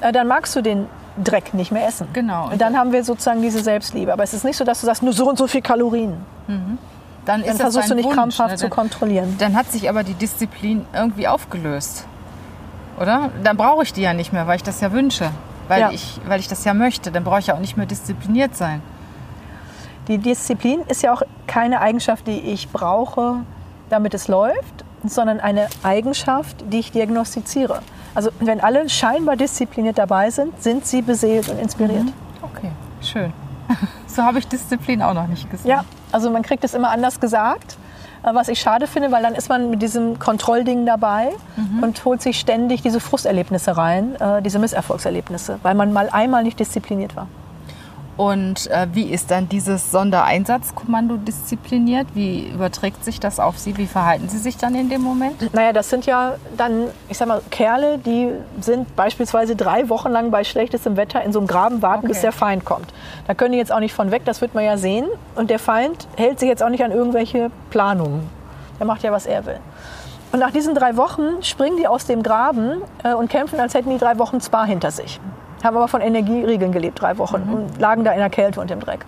äh, 0.00 0.12
dann 0.12 0.28
magst 0.28 0.54
du 0.54 0.60
den 0.62 0.86
Dreck 1.22 1.54
nicht 1.54 1.72
mehr 1.72 1.88
essen. 1.88 2.06
Genau. 2.12 2.50
Und 2.50 2.60
dann 2.60 2.76
haben 2.78 2.92
wir 2.92 3.02
sozusagen 3.02 3.42
diese 3.42 3.62
Selbstliebe. 3.64 4.12
Aber 4.12 4.22
es 4.22 4.32
ist 4.32 4.44
nicht 4.44 4.56
so, 4.56 4.64
dass 4.64 4.80
du 4.80 4.86
sagst, 4.86 5.02
nur 5.02 5.12
so 5.12 5.28
und 5.28 5.36
so 5.38 5.46
viel 5.48 5.60
Kalorien. 5.62 6.18
Dann, 6.46 6.78
Dann 7.24 7.40
ist 7.40 7.48
das 7.54 7.60
versuchst 7.62 7.90
du 7.90 7.94
nicht 7.96 8.04
Wunsch, 8.04 8.14
krampfhaft 8.16 8.50
ne? 8.50 8.56
zu 8.56 8.64
Dann- 8.68 8.70
kontrollieren. 8.70 9.36
Dann 9.38 9.56
hat 9.56 9.72
sich 9.72 9.88
aber 9.88 10.04
die 10.04 10.14
Disziplin 10.14 10.86
irgendwie 10.92 11.26
aufgelöst. 11.26 12.06
Oder? 13.00 13.30
Dann 13.42 13.56
brauche 13.56 13.82
ich 13.82 13.92
die 13.92 14.02
ja 14.02 14.12
nicht 14.14 14.32
mehr, 14.32 14.46
weil 14.46 14.56
ich 14.56 14.62
das 14.62 14.80
ja 14.80 14.92
wünsche. 14.92 15.30
Weil, 15.70 15.80
Ja. 15.82 15.90
ich, 15.92 16.20
weil 16.26 16.40
ich 16.40 16.48
das 16.48 16.64
ja 16.64 16.74
möchte. 16.74 17.12
Dann 17.12 17.22
brauche 17.22 17.38
ich 17.38 17.46
ja 17.46 17.54
auch 17.54 17.60
nicht 17.60 17.76
mehr 17.76 17.86
diszipliniert 17.86 18.56
sein. 18.56 18.82
Die 20.08 20.18
Disziplin 20.18 20.80
ist 20.88 21.02
ja 21.02 21.12
auch 21.14 21.22
keine 21.46 21.80
Eigenschaft, 21.80 22.26
die 22.26 22.40
ich 22.40 22.70
brauche, 22.70 23.36
damit 23.88 24.12
es 24.14 24.26
läuft, 24.26 24.84
sondern 25.04 25.38
eine 25.38 25.68
Eigenschaft, 25.84 26.56
die 26.72 26.80
ich 26.80 26.90
diagnostiziere. 26.90 27.82
Also 28.16 28.30
wenn 28.40 28.60
alle 28.60 28.88
scheinbar 28.88 29.36
diszipliniert 29.36 29.96
dabei 29.98 30.30
sind, 30.30 30.60
sind 30.60 30.84
sie 30.86 31.02
beseelt 31.02 31.48
und 31.48 31.60
inspiriert. 31.60 32.06
Okay, 32.42 32.72
schön. 33.00 33.32
So 34.08 34.24
habe 34.24 34.40
ich 34.40 34.48
Disziplin 34.48 35.00
auch 35.02 35.14
noch 35.14 35.28
nicht 35.28 35.48
gesehen. 35.48 35.70
Ja, 35.70 35.84
also 36.10 36.30
man 36.32 36.42
kriegt 36.42 36.64
es 36.64 36.74
immer 36.74 36.90
anders 36.90 37.20
gesagt, 37.20 37.76
was 38.22 38.48
ich 38.48 38.60
schade 38.60 38.86
finde, 38.86 39.12
weil 39.12 39.22
dann 39.22 39.34
ist 39.34 39.48
man 39.48 39.70
mit 39.70 39.82
diesem 39.82 40.18
Kontrollding 40.18 40.86
dabei 40.86 41.30
und 41.82 42.04
holt 42.04 42.22
sich 42.22 42.38
ständig 42.38 42.82
diese 42.82 43.00
Frusterlebnisse 43.00 43.76
rein, 43.76 44.14
äh, 44.20 44.42
diese 44.42 44.58
Misserfolgserlebnisse, 44.58 45.58
weil 45.62 45.74
man 45.74 45.92
mal 45.92 46.08
einmal 46.10 46.42
nicht 46.42 46.58
diszipliniert 46.60 47.16
war. 47.16 47.28
Und 48.20 48.66
äh, 48.70 48.86
wie 48.92 49.04
ist 49.04 49.30
dann 49.30 49.48
dieses 49.48 49.90
Sondereinsatzkommando 49.90 51.16
diszipliniert? 51.16 52.06
Wie 52.12 52.50
überträgt 52.50 53.02
sich 53.02 53.18
das 53.18 53.40
auf 53.40 53.56
Sie? 53.56 53.78
Wie 53.78 53.86
verhalten 53.86 54.28
Sie 54.28 54.36
sich 54.36 54.58
dann 54.58 54.74
in 54.74 54.90
dem 54.90 55.00
Moment? 55.00 55.54
Naja, 55.54 55.72
das 55.72 55.88
sind 55.88 56.04
ja 56.04 56.34
dann, 56.54 56.88
ich 57.08 57.16
sag 57.16 57.28
mal, 57.28 57.40
Kerle, 57.50 57.96
die 57.96 58.28
sind 58.60 58.94
beispielsweise 58.94 59.56
drei 59.56 59.88
Wochen 59.88 60.10
lang 60.10 60.30
bei 60.30 60.44
schlechtestem 60.44 60.98
Wetter 60.98 61.22
in 61.22 61.32
so 61.32 61.38
einem 61.38 61.48
Graben 61.48 61.80
warten, 61.80 62.08
bis 62.08 62.18
Okay. 62.18 62.26
der 62.26 62.32
Feind 62.32 62.66
kommt. 62.66 62.92
Da 63.26 63.32
können 63.32 63.52
die 63.52 63.58
jetzt 63.58 63.72
auch 63.72 63.80
nicht 63.80 63.94
von 63.94 64.10
weg, 64.10 64.26
das 64.26 64.42
wird 64.42 64.54
man 64.54 64.64
ja 64.64 64.76
sehen. 64.76 65.06
Und 65.34 65.48
der 65.48 65.58
Feind 65.58 66.06
hält 66.18 66.40
sich 66.40 66.48
jetzt 66.50 66.62
auch 66.62 66.68
nicht 66.68 66.84
an 66.84 66.92
irgendwelche 66.92 67.50
Planungen. 67.70 68.28
Der 68.78 68.86
macht 68.86 69.02
ja, 69.02 69.12
was 69.12 69.24
er 69.24 69.46
will. 69.46 69.60
Und 70.32 70.40
nach 70.40 70.50
diesen 70.50 70.74
drei 70.74 70.98
Wochen 70.98 71.42
springen 71.42 71.78
die 71.78 71.86
aus 71.86 72.04
dem 72.04 72.22
Graben 72.22 72.82
äh, 73.02 73.14
und 73.14 73.30
kämpfen, 73.30 73.58
als 73.60 73.72
hätten 73.72 73.88
die 73.88 73.98
drei 73.98 74.18
Wochen 74.18 74.42
Spa 74.42 74.64
hinter 74.64 74.90
sich. 74.90 75.18
Haben 75.62 75.76
aber 75.76 75.88
von 75.88 76.00
Energieriegeln 76.00 76.72
gelebt, 76.72 77.00
drei 77.00 77.18
Wochen, 77.18 77.42
und 77.52 77.80
lagen 77.80 78.04
da 78.04 78.12
in 78.12 78.18
der 78.18 78.30
Kälte 78.30 78.60
und 78.60 78.70
im 78.70 78.80
Dreck. 78.80 79.04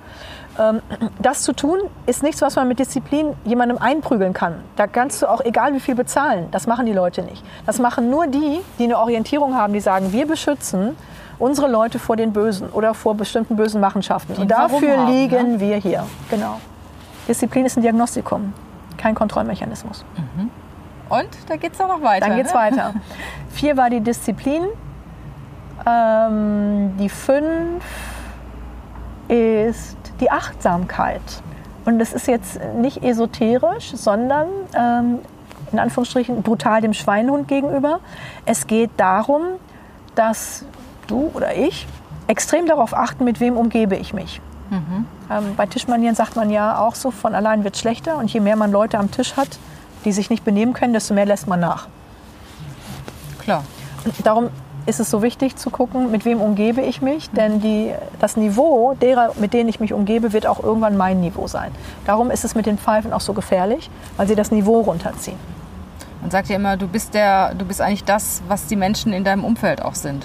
Ähm, 0.59 0.83
das 1.19 1.43
zu 1.43 1.55
tun, 1.55 1.79
ist 2.07 2.23
nichts, 2.23 2.43
was 2.43 2.57
man 2.57 2.69
mit 2.69 2.79
Disziplin 2.79 3.35
jemandem 3.45 3.79
einprügeln 3.79 4.33
kann. 4.35 4.57
Da 4.77 4.87
kannst 4.87 5.23
du 5.23 5.27
auch 5.27 5.41
egal 5.45 5.73
wie 5.75 5.81
viel 5.81 5.95
bezahlen. 5.95 6.49
Das 6.51 6.67
machen 6.67 6.87
die 6.87 6.93
Leute 6.93 7.23
nicht. 7.23 7.43
Das 7.65 7.79
machen 7.79 8.11
nur 8.11 8.27
die, 8.27 8.61
die 8.79 8.85
eine 8.85 8.99
Orientierung 8.99 9.57
haben, 9.57 9.73
die 9.73 9.81
sagen, 9.81 10.13
wir 10.13 10.27
beschützen 10.27 10.97
unsere 11.39 11.69
Leute 11.69 11.99
vor 11.99 12.17
den 12.17 12.33
Bösen 12.33 12.69
oder 12.69 12.95
vor 12.95 13.15
bestimmten 13.15 13.57
bösen 13.57 13.81
Machenschaften. 13.81 14.37
Und 14.37 14.51
Warum 14.51 14.81
dafür 14.81 14.99
haben, 14.99 15.13
liegen 15.13 15.61
wir 15.61 15.77
hier. 15.77 16.05
Genau. 16.31 16.61
Disziplin 17.27 17.65
ist 17.65 17.77
ein 17.77 17.83
Diagnostikum, 17.83 18.53
kein 18.97 19.15
Kontrollmechanismus. 19.15 20.05
Und 21.09 21.29
da 21.49 21.57
geht 21.57 21.75
es 21.75 21.81
auch 21.81 21.89
noch 21.89 22.03
weiter. 22.03 22.27
Dann 22.27 22.37
geht's 22.37 22.55
ne? 22.55 22.61
weiter. 22.61 22.95
Vier 23.51 23.77
war 23.77 23.91
die 23.91 24.01
Disziplin. 24.01 24.65
Ähm, 25.87 26.97
die 26.99 27.09
fünf 27.09 27.85
ist 29.29 29.97
die 30.21 30.31
Achtsamkeit. 30.31 31.21
Und 31.85 31.99
das 31.99 32.13
ist 32.13 32.29
jetzt 32.29 32.61
nicht 32.77 33.03
esoterisch, 33.03 33.93
sondern 33.95 34.47
ähm, 34.75 35.19
in 35.73 35.79
Anführungsstrichen 35.79 36.43
brutal 36.43 36.81
dem 36.81 36.93
Schweinehund 36.93 37.49
gegenüber. 37.49 38.01
Es 38.47 38.67
geht 38.67 38.91
darum, 38.97 39.43
dass 40.15 40.65
du 41.07 41.31
oder 41.35 41.57
ich 41.57 41.87
extrem 42.27 42.67
darauf 42.67 42.95
achten, 42.95 43.25
mit 43.25 43.41
wem 43.41 43.57
umgebe 43.57 43.97
ich 43.97 44.13
mich. 44.13 44.41
Ähm, 45.31 45.55
bei 45.57 45.67
Tischmanieren 45.67 46.15
sagt 46.15 46.37
man 46.37 46.51
ja 46.51 46.79
auch 46.79 46.95
so, 46.95 47.11
von 47.11 47.35
allein 47.35 47.65
wird 47.65 47.75
es 47.75 47.81
schlechter. 47.81 48.17
Und 48.17 48.33
je 48.33 48.41
mehr 48.41 48.57
man 48.57 48.71
Leute 48.71 48.99
am 48.99 49.11
Tisch 49.11 49.37
hat, 49.37 49.59
die 50.05 50.13
sich 50.13 50.31
nicht 50.31 50.45
benehmen 50.45 50.73
können, 50.73 50.93
desto 50.93 51.15
mehr 51.15 51.27
lässt 51.27 51.47
man 51.47 51.61
nach. 51.61 51.89
Klar. 53.41 53.65
Darum 54.25 54.51
ist 54.87 55.01
es 55.01 55.11
so 55.11 55.23
wichtig 55.23 55.57
zu 55.57 55.71
gucken, 55.71 56.11
mit 56.11 56.25
wem 56.25 56.41
umgebe 56.41 56.81
ich 56.81 57.03
mich, 57.03 57.31
denn 57.31 57.61
die, 57.61 57.93
das 58.21 58.37
Niveau 58.37 58.95
derer, 59.01 59.33
mit 59.39 59.53
denen 59.53 59.69
ich 59.69 59.81
mich 59.81 59.93
umgebe, 59.93 60.33
wird 60.33 60.47
auch 60.47 60.63
irgendwann 60.63 60.97
mein 60.97 61.21
Niveau 61.21 61.47
sein. 61.47 61.71
Darum 62.05 62.31
ist 62.31 62.45
es 62.45 62.55
mit 62.55 62.67
den 62.67 62.79
Pfeifen 62.79 63.13
auch 63.13 63.21
so 63.21 63.33
gefährlich, 63.33 63.91
weil 64.17 64.27
sie 64.27 64.35
das 64.35 64.51
Niveau 64.51 64.81
runterziehen. 64.81 65.39
Man 66.21 66.31
sagt 66.31 66.49
ja 66.49 66.57
immer, 66.57 66.77
du 66.77 66.87
bist, 66.87 67.15
der, 67.15 67.55
du 67.55 67.65
bist 67.65 67.81
eigentlich 67.81 68.05
das, 68.05 68.43
was 68.47 68.67
die 68.67 68.77
Menschen 68.77 69.13
in 69.13 69.25
deinem 69.25 69.45
Umfeld 69.45 69.83
auch 69.83 69.95
sind. 69.95 70.25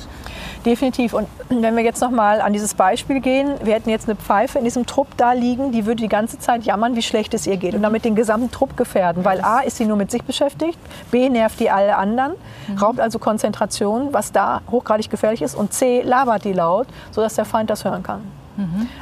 Definitiv. 0.67 1.13
Und 1.13 1.29
wenn 1.47 1.77
wir 1.77 1.83
jetzt 1.83 2.01
noch 2.01 2.11
mal 2.11 2.41
an 2.41 2.51
dieses 2.51 2.73
Beispiel 2.73 3.21
gehen, 3.21 3.55
wir 3.63 3.73
hätten 3.73 3.89
jetzt 3.89 4.09
eine 4.09 4.17
Pfeife 4.17 4.57
in 4.57 4.65
diesem 4.65 4.85
Trupp 4.85 5.07
da 5.15 5.31
liegen, 5.31 5.71
die 5.71 5.85
würde 5.85 6.01
die 6.01 6.09
ganze 6.09 6.39
Zeit 6.39 6.65
jammern, 6.65 6.97
wie 6.97 7.01
schlecht 7.01 7.33
es 7.33 7.47
ihr 7.47 7.55
geht 7.55 7.73
und 7.73 7.81
damit 7.81 8.03
den 8.03 8.15
gesamten 8.15 8.51
Trupp 8.51 8.75
gefährden, 8.75 9.23
weil 9.23 9.39
A 9.39 9.61
ist 9.61 9.77
sie 9.77 9.85
nur 9.85 9.95
mit 9.95 10.11
sich 10.11 10.25
beschäftigt, 10.25 10.77
B 11.09 11.29
nervt 11.29 11.61
die 11.61 11.71
alle 11.71 11.95
anderen, 11.95 12.33
raubt 12.81 12.99
also 12.99 13.17
Konzentration, 13.17 14.09
was 14.11 14.33
da 14.33 14.59
hochgradig 14.69 15.09
gefährlich 15.09 15.41
ist 15.41 15.55
und 15.55 15.71
C 15.71 16.01
labert 16.01 16.43
die 16.43 16.51
laut, 16.51 16.87
sodass 17.11 17.35
der 17.35 17.45
Feind 17.45 17.69
das 17.69 17.85
hören 17.85 18.03
kann. 18.03 18.19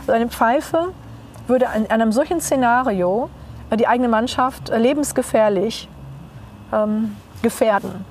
Also 0.01 0.11
eine 0.11 0.27
Pfeife 0.27 0.89
würde 1.47 1.67
in 1.75 1.89
einem 1.89 2.11
solchen 2.11 2.41
Szenario 2.41 3.31
äh, 3.71 3.77
die 3.77 3.87
eigene 3.87 4.07
Mannschaft 4.07 4.69
äh, 4.69 4.77
lebensgefährlich 4.77 5.89
ähm, 6.71 7.15
gefährden. 7.41 8.05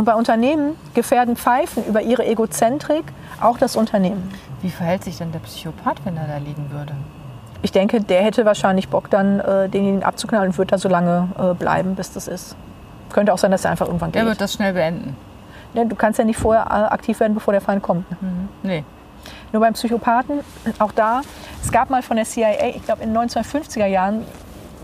Und 0.00 0.06
bei 0.06 0.14
Unternehmen 0.14 0.76
gefährden 0.94 1.36
Pfeifen 1.36 1.84
über 1.84 2.00
ihre 2.00 2.24
Egozentrik 2.26 3.04
auch 3.38 3.58
das 3.58 3.76
Unternehmen. 3.76 4.32
Wie 4.62 4.70
verhält 4.70 5.04
sich 5.04 5.18
denn 5.18 5.30
der 5.30 5.40
Psychopath, 5.40 5.98
wenn 6.06 6.16
er 6.16 6.26
da 6.26 6.38
liegen 6.38 6.70
würde? 6.70 6.94
Ich 7.60 7.70
denke, 7.70 8.00
der 8.00 8.22
hätte 8.22 8.46
wahrscheinlich 8.46 8.88
Bock, 8.88 9.10
dann 9.10 9.40
äh, 9.40 9.68
den 9.68 10.02
abzuknallen 10.02 10.52
und 10.52 10.56
wird 10.56 10.72
da 10.72 10.78
so 10.78 10.88
lange 10.88 11.28
äh, 11.38 11.52
bleiben, 11.52 11.96
bis 11.96 12.14
das 12.14 12.28
ist. 12.28 12.56
Könnte 13.12 13.34
auch 13.34 13.36
sein, 13.36 13.50
dass 13.50 13.66
er 13.66 13.72
einfach 13.72 13.88
irgendwann 13.88 14.10
Der 14.12 14.22
geht. 14.22 14.30
wird 14.30 14.40
das 14.40 14.54
schnell 14.54 14.72
beenden. 14.72 15.18
Ja, 15.74 15.84
du 15.84 15.94
kannst 15.94 16.18
ja 16.18 16.24
nicht 16.24 16.38
vorher 16.38 16.64
äh, 16.64 16.94
aktiv 16.94 17.20
werden, 17.20 17.34
bevor 17.34 17.52
der 17.52 17.60
Feind 17.60 17.82
kommt. 17.82 18.06
Nee. 18.62 18.84
Nur 19.52 19.60
beim 19.60 19.74
Psychopathen, 19.74 20.40
auch 20.78 20.92
da, 20.92 21.20
es 21.62 21.70
gab 21.70 21.90
mal 21.90 22.00
von 22.00 22.16
der 22.16 22.24
CIA, 22.24 22.68
ich 22.74 22.82
glaube 22.86 23.02
in 23.02 23.12
den 23.12 23.22
1950er 23.22 23.84
Jahren, 23.84 24.24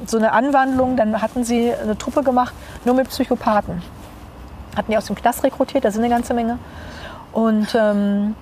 so 0.05 0.19
eine 0.19 0.33
Anwandlung, 0.33 0.99
dann 0.99 1.23
hatten 1.23 1.43
sie 1.43 1.73
eine 1.73 1.97
Truppe 1.97 2.23
gemacht, 2.23 2.53
nur 2.85 2.95
mit 2.95 3.09
Psychopathen. 3.09 3.81
Hatten 4.77 4.91
die 4.91 4.97
aus 4.99 5.07
dem 5.07 5.17
Knast 5.17 5.43
rekrutiert, 5.43 5.85
da 5.85 5.91
sind 5.91 6.03
eine 6.05 6.13
ganze 6.13 6.35
Menge. 6.35 6.59
Und 7.33 7.75
ähm, 7.75 8.35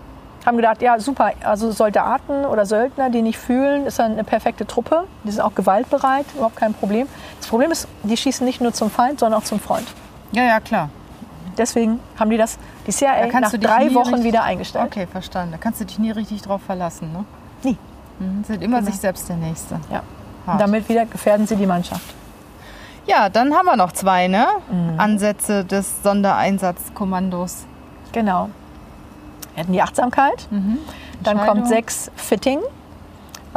haben 0.45 0.57
gedacht, 0.57 0.83
ja 0.83 0.99
super, 1.01 1.33
also 1.45 1.73
Soldaten 1.73 2.45
oder 2.45 2.67
Söldner, 2.67 3.09
die 3.11 3.23
nicht 3.23 3.39
fühlen, 3.39 3.87
ist 3.87 3.99
dann 3.99 4.13
eine 4.13 4.25
perfekte 4.25 4.67
Truppe. 4.67 5.05
Die 5.25 5.31
sind 5.31 5.41
auch 5.41 5.55
gewaltbereit, 5.55 6.27
überhaupt 6.35 6.57
kein 6.57 6.75
Problem. 6.75 7.07
Das 7.41 7.49
Problem 7.49 7.71
ist, 7.71 7.89
die 8.03 8.17
schießen 8.17 8.45
nicht 8.45 8.61
nur 8.61 8.73
zum 8.73 8.91
Feind, 8.91 9.21
sondern 9.21 9.41
auch 9.41 9.45
zum 9.45 9.59
Freund. 9.61 9.87
Ja, 10.33 10.43
ja, 10.45 10.61
klar. 10.61 10.91
Deswegen 11.57 12.01
haben 12.19 12.31
die 12.31 12.37
das, 12.37 12.59
die 12.87 12.91
CIA, 12.91 13.27
nach 13.41 13.53
drei 13.53 13.95
Wochen 13.95 14.09
richtig- 14.15 14.25
wieder 14.25 14.43
eingestellt. 14.43 14.87
Okay, 14.87 15.07
verstanden. 15.07 15.53
Da 15.53 15.59
kannst 15.59 15.81
du 15.81 15.85
dich 15.87 15.99
nie 15.99 16.11
richtig 16.11 16.43
drauf 16.43 16.61
verlassen. 16.63 17.13
Ne? 17.13 17.25
Nie. 17.63 17.79
Mhm. 18.19 18.45
Sind 18.45 18.63
immer 18.63 18.81
Genau. 18.81 18.91
sich 18.91 19.01
selbst 19.01 19.29
der 19.29 19.37
Nächste. 19.37 19.77
Ja. 19.91 20.03
Hart. 20.47 20.55
Und 20.55 20.61
damit 20.61 20.89
wieder 20.89 21.07
gefährden 21.07 21.47
sie 21.47 21.57
die 21.57 21.67
Mannschaft. 21.67 22.03
Ja, 23.07 23.29
dann 23.29 23.55
haben 23.55 23.67
wir 23.67 23.77
noch 23.77 23.93
zwei 23.93 24.29
ne? 24.29 24.47
Mhm. 24.71 24.99
Ansätze 24.99 25.65
des 25.65 26.03
Sondereinsatzkommandos. 26.03 27.65
Genau. 28.13 28.49
Wir 29.55 29.63
hatten 29.63 29.73
die 29.73 29.83
Achtsamkeit. 29.83 30.49
Dann 30.51 30.79
Entscheidung. 31.37 31.47
kommt 31.47 31.69
sechs 31.69 32.11
Fitting. 32.17 32.61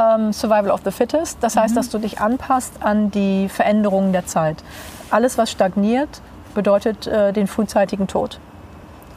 Ähm, 0.00 0.32
Survival 0.32 0.70
of 0.70 0.80
the 0.84 0.90
Fittest. 0.90 1.38
Das 1.40 1.54
Mhm. 1.56 1.60
heißt, 1.60 1.76
dass 1.76 1.88
du 1.90 1.98
dich 1.98 2.20
anpasst 2.20 2.72
an 2.80 3.10
die 3.10 3.48
Veränderungen 3.48 4.12
der 4.12 4.26
Zeit. 4.26 4.62
Alles, 5.10 5.38
was 5.38 5.50
stagniert, 5.50 6.20
bedeutet 6.54 7.06
äh, 7.06 7.32
den 7.32 7.46
frühzeitigen 7.46 8.06
Tod. 8.06 8.38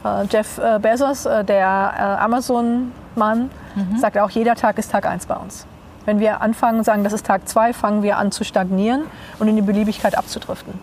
Äh, 0.04 0.24
Jeff 0.30 0.58
äh, 0.58 0.78
Bezos, 0.80 1.26
äh, 1.26 1.44
der 1.44 1.66
äh, 1.96 2.02
Amazon-Mann, 2.24 3.50
Mhm. 3.74 3.96
sagt 3.98 4.18
auch, 4.18 4.30
jeder 4.30 4.54
Tag 4.54 4.76
ist 4.78 4.90
Tag 4.90 5.06
1 5.06 5.26
bei 5.26 5.36
uns. 5.36 5.66
Wenn 6.04 6.20
wir 6.20 6.40
anfangen, 6.40 6.84
sagen, 6.84 7.04
das 7.04 7.12
ist 7.12 7.26
Tag 7.26 7.48
2, 7.48 7.72
fangen 7.72 8.02
wir 8.02 8.16
an 8.16 8.32
zu 8.32 8.44
stagnieren 8.44 9.02
und 9.38 9.48
in 9.48 9.56
die 9.56 9.62
Beliebigkeit 9.62 10.16
abzudriften. 10.16 10.74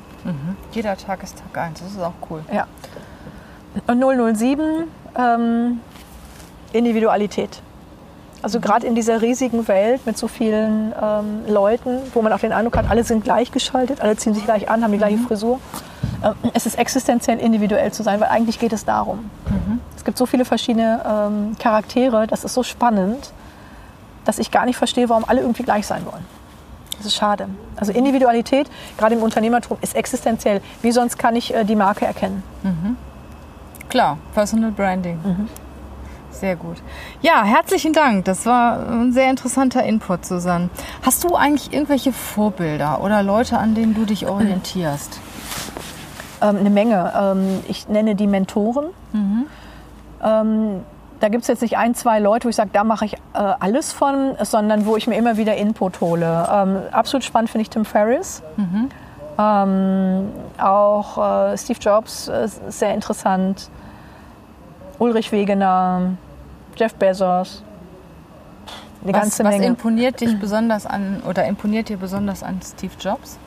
Jeder 0.72 0.98
Tag 0.98 1.24
ist 1.24 1.38
Tag 1.38 1.64
1. 1.64 1.80
Das 1.80 1.92
ist 1.92 2.00
auch 2.00 2.14
cool. 2.30 2.42
Ja. 2.54 2.68
Und 3.88 4.38
007, 4.38 4.86
ähm, 5.18 5.80
Individualität. 6.74 7.62
Also 8.42 8.60
gerade 8.60 8.88
in 8.88 8.96
dieser 8.96 9.22
riesigen 9.22 9.68
Welt 9.68 10.06
mit 10.06 10.18
so 10.18 10.30
vielen 10.30 10.94
ähm, 11.02 11.42
Leuten, 11.48 12.00
wo 12.14 12.22
man 12.22 12.32
auch 12.32 12.40
den 12.40 12.54
Eindruck 12.54 12.78
hat, 12.78 12.90
alle 12.90 13.04
sind 13.04 13.24
gleichgeschaltet, 13.24 14.02
alle 14.02 14.16
ziehen 14.16 14.34
sich 14.34 14.46
gleich 14.46 14.70
an, 14.70 14.84
haben 14.84 14.92
die 14.92 14.98
gleiche 14.98 15.18
Frisur. 15.18 15.60
Ähm, 16.24 16.36
es 16.54 16.66
ist 16.66 16.78
existenziell 16.78 17.40
individuell 17.40 17.92
zu 17.92 18.02
sein, 18.02 18.22
weil 18.22 18.30
eigentlich 18.30 18.58
geht 18.60 18.72
es 18.72 18.86
darum. 18.86 19.30
Es 19.98 20.06
gibt 20.06 20.18
so 20.18 20.26
viele 20.26 20.46
verschiedene 20.46 21.02
ähm, 21.06 21.58
Charaktere, 21.60 22.28
das 22.28 22.46
ist 22.46 22.54
so 22.54 22.64
spannend, 22.64 23.34
dass 24.26 24.40
ich 24.40 24.52
gar 24.52 24.66
nicht 24.66 24.78
verstehe, 24.78 25.10
warum 25.10 25.26
alle 25.28 25.42
irgendwie 25.42 25.64
gleich 25.64 25.88
sein 25.88 26.06
wollen. 26.06 26.26
Das 26.98 27.06
ist 27.06 27.16
schade. 27.16 27.48
Also 27.78 27.94
Individualität, 27.94 28.70
gerade 28.98 29.16
im 29.16 29.24
Unternehmertum, 29.24 29.78
ist 29.82 29.96
existenziell. 29.96 30.62
Wie 30.82 30.92
sonst 30.92 31.18
kann 31.18 31.36
ich 31.36 31.54
äh, 31.54 31.64
die 31.64 31.76
Marke 31.76 32.06
erkennen? 32.06 32.44
Klar, 33.88 34.18
Personal 34.34 34.72
Branding. 34.72 35.18
Sehr 36.32 36.56
gut. 36.56 36.78
Ja, 37.22 37.44
herzlichen 37.44 37.94
Dank. 37.94 38.26
Das 38.26 38.46
war 38.46 38.88
ein 38.88 39.14
sehr 39.14 39.30
interessanter 39.30 39.84
Input, 39.84 40.26
Susanne. 40.26 40.70
Hast 41.02 41.24
du 41.24 41.36
eigentlich 41.36 41.74
irgendwelche 41.74 42.14
Vorbilder 42.14 43.02
oder 43.02 43.24
Leute, 43.24 43.58
an 43.58 43.76
denen 43.76 43.96
du 43.96 44.06
dich 44.06 44.28
orientierst? 44.28 45.20
Ähm, 46.42 46.58
eine 46.58 46.70
Menge. 46.70 47.14
Ähm, 47.16 47.62
ich 47.68 47.88
nenne 47.90 48.16
die 48.16 48.28
Mentoren. 48.28 48.88
Ähm, 50.24 50.82
da 51.20 51.30
gibt 51.30 51.42
es 51.44 51.48
jetzt 51.48 51.62
nicht 51.62 51.78
ein, 51.78 51.96
zwei 51.96 52.20
Leute, 52.20 52.46
wo 52.46 52.50
ich 52.50 52.56
sage, 52.56 52.70
da 52.74 52.84
mache 52.84 53.06
ich 53.06 53.14
äh, 53.14 53.18
alles 53.34 53.92
von, 53.92 54.36
sondern 54.42 54.86
wo 54.86 54.96
ich 54.96 55.08
mir 55.08 55.16
immer 55.18 55.38
wieder 55.38 55.56
Input 55.58 56.02
hole. 56.02 56.48
Ähm, 56.52 56.78
absolut 56.92 57.24
spannend 57.24 57.50
finde 57.50 57.64
ich 57.64 57.70
Tim 57.70 57.86
Ferriss. 57.86 58.42
Ähm, 59.38 60.30
auch 60.58 61.18
äh, 61.52 61.58
Steve 61.58 61.80
Jobs 61.80 62.28
äh, 62.28 62.46
ist 62.46 62.62
sehr 62.72 62.94
interessant. 62.94 63.70
Ulrich 64.98 65.32
Wegener, 65.32 66.12
Jeff 66.76 66.94
Bezos. 66.96 67.64
Eine 69.02 69.14
Was, 69.14 69.22
ganze 69.22 69.44
was 69.46 69.52
Menge. 69.54 69.66
imponiert 69.68 70.20
dich 70.20 70.38
besonders 70.42 70.86
an 70.86 71.22
oder 71.28 71.46
imponiert 71.46 71.88
dir 71.90 71.98
besonders 71.98 72.44
an 72.44 72.60
Steve 72.62 72.94
Jobs? 73.00 73.38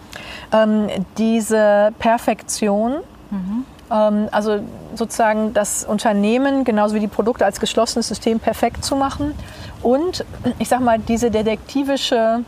ähm, 0.52 0.88
diese 1.18 1.92
Perfektion, 1.98 2.96
ähm, 3.30 3.64
also 3.92 4.60
sozusagen 4.94 5.52
das 5.52 5.84
Unternehmen 5.84 6.64
genauso 6.64 6.94
wie 6.94 7.00
die 7.00 7.08
Produkte 7.08 7.44
als 7.44 7.60
geschlossenes 7.60 8.08
System 8.08 8.40
perfekt 8.40 8.84
zu 8.84 8.96
machen 8.96 9.34
und 9.82 10.24
ich 10.58 10.68
sag 10.68 10.80
mal 10.80 10.98
diese 10.98 11.30
detektivische 11.30 12.44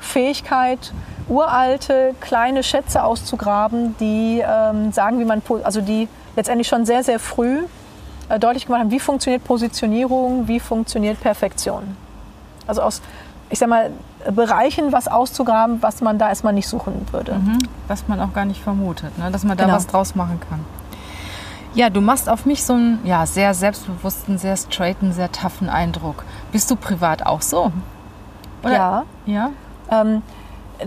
Fähigkeit, 0.00 0.92
uralte 1.28 2.14
kleine 2.20 2.62
Schätze 2.62 3.02
auszugraben, 3.02 3.96
die 3.98 4.42
ähm, 4.46 4.92
sagen, 4.92 5.18
wie 5.18 5.24
man, 5.24 5.42
also 5.62 5.80
die 5.80 6.08
letztendlich 6.36 6.68
schon 6.68 6.84
sehr, 6.84 7.02
sehr 7.02 7.18
früh 7.18 7.60
äh, 8.28 8.38
deutlich 8.38 8.66
gemacht 8.66 8.80
haben, 8.80 8.90
wie 8.90 9.00
funktioniert 9.00 9.44
Positionierung, 9.44 10.46
wie 10.48 10.60
funktioniert 10.60 11.20
Perfektion. 11.20 11.96
Also 12.66 12.82
aus, 12.82 13.00
ich 13.50 13.58
sag 13.58 13.68
mal, 13.68 13.90
Bereichen 14.32 14.92
was 14.92 15.08
auszugraben, 15.08 15.82
was 15.82 16.00
man 16.00 16.18
da 16.18 16.28
erstmal 16.28 16.52
nicht 16.52 16.68
suchen 16.68 17.06
würde. 17.12 17.40
Was 17.88 18.08
man 18.08 18.20
auch 18.20 18.32
gar 18.32 18.44
nicht 18.44 18.62
vermutet, 18.62 19.16
ne? 19.18 19.30
dass 19.30 19.44
man 19.44 19.56
da 19.56 19.64
Genau. 19.64 19.76
was 19.76 19.86
draus 19.86 20.14
machen 20.14 20.40
kann. 20.48 20.60
Ja, 21.74 21.90
du 21.90 22.00
machst 22.00 22.28
auf 22.28 22.46
mich 22.46 22.62
so 22.64 22.74
einen 22.74 23.00
ja, 23.04 23.26
sehr 23.26 23.52
selbstbewussten, 23.52 24.38
sehr 24.38 24.56
straighten, 24.56 25.12
sehr 25.12 25.32
toughen 25.32 25.68
Eindruck. 25.68 26.24
Bist 26.52 26.70
du 26.70 26.76
privat 26.76 27.26
auch 27.26 27.42
so? 27.42 27.72
Ja. 28.64 29.04
Ja? 29.26 29.50
Ähm, 29.90 30.22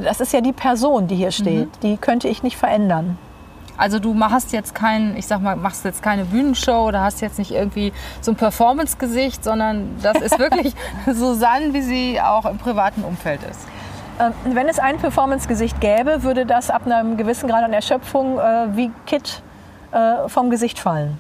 das 0.04 0.20
ist 0.22 0.34
ja 0.34 0.42
die 0.42 0.54
Person, 0.54 1.08
die 1.08 1.16
hier 1.16 1.32
steht. 1.32 1.70
Die 1.84 1.98
könnte 1.98 2.28
ich 2.28 2.42
nicht 2.44 2.58
verändern. 2.58 3.18
Also 3.78 4.00
du 4.00 4.14
machst 4.14 4.52
jetzt 4.52 4.74
kein, 4.76 5.16
ich 5.16 5.28
sag 5.28 5.42
mal, 5.42 5.56
machst 5.56 5.86
jetzt 5.86 6.02
keine 6.02 6.26
Bühnenshow 6.26 6.88
oder 6.88 7.02
hast 7.02 7.22
jetzt 7.22 7.38
nicht 7.38 7.52
irgendwie 7.52 7.94
so 8.22 8.32
ein 8.32 8.36
Performance-Gesicht, 8.36 9.44
sondern 9.44 9.96
das 10.02 10.20
ist 10.20 10.40
wirklich 10.40 10.74
Susanne, 11.06 11.74
wie 11.74 11.82
sie 11.82 12.22
auch 12.22 12.46
im 12.46 12.58
privaten 12.58 13.04
Umfeld 13.04 13.42
ist. 13.50 13.68
Ähm, 14.20 14.34
wenn 14.56 14.68
es 14.68 14.80
ein 14.80 14.98
Performance-Gesicht 14.98 15.80
gäbe, 15.80 16.24
würde 16.24 16.46
das 16.46 16.70
ab 16.70 16.86
einem 16.86 17.18
gewissen 17.18 17.48
Grad 17.48 17.64
an 17.64 17.74
Erschöpfung 17.74 18.40
äh, 18.40 18.76
wie 18.76 18.92
Kit 19.06 19.42
äh, 19.92 20.28
vom 20.28 20.50
Gesicht 20.50 20.80
fallen. 20.80 21.20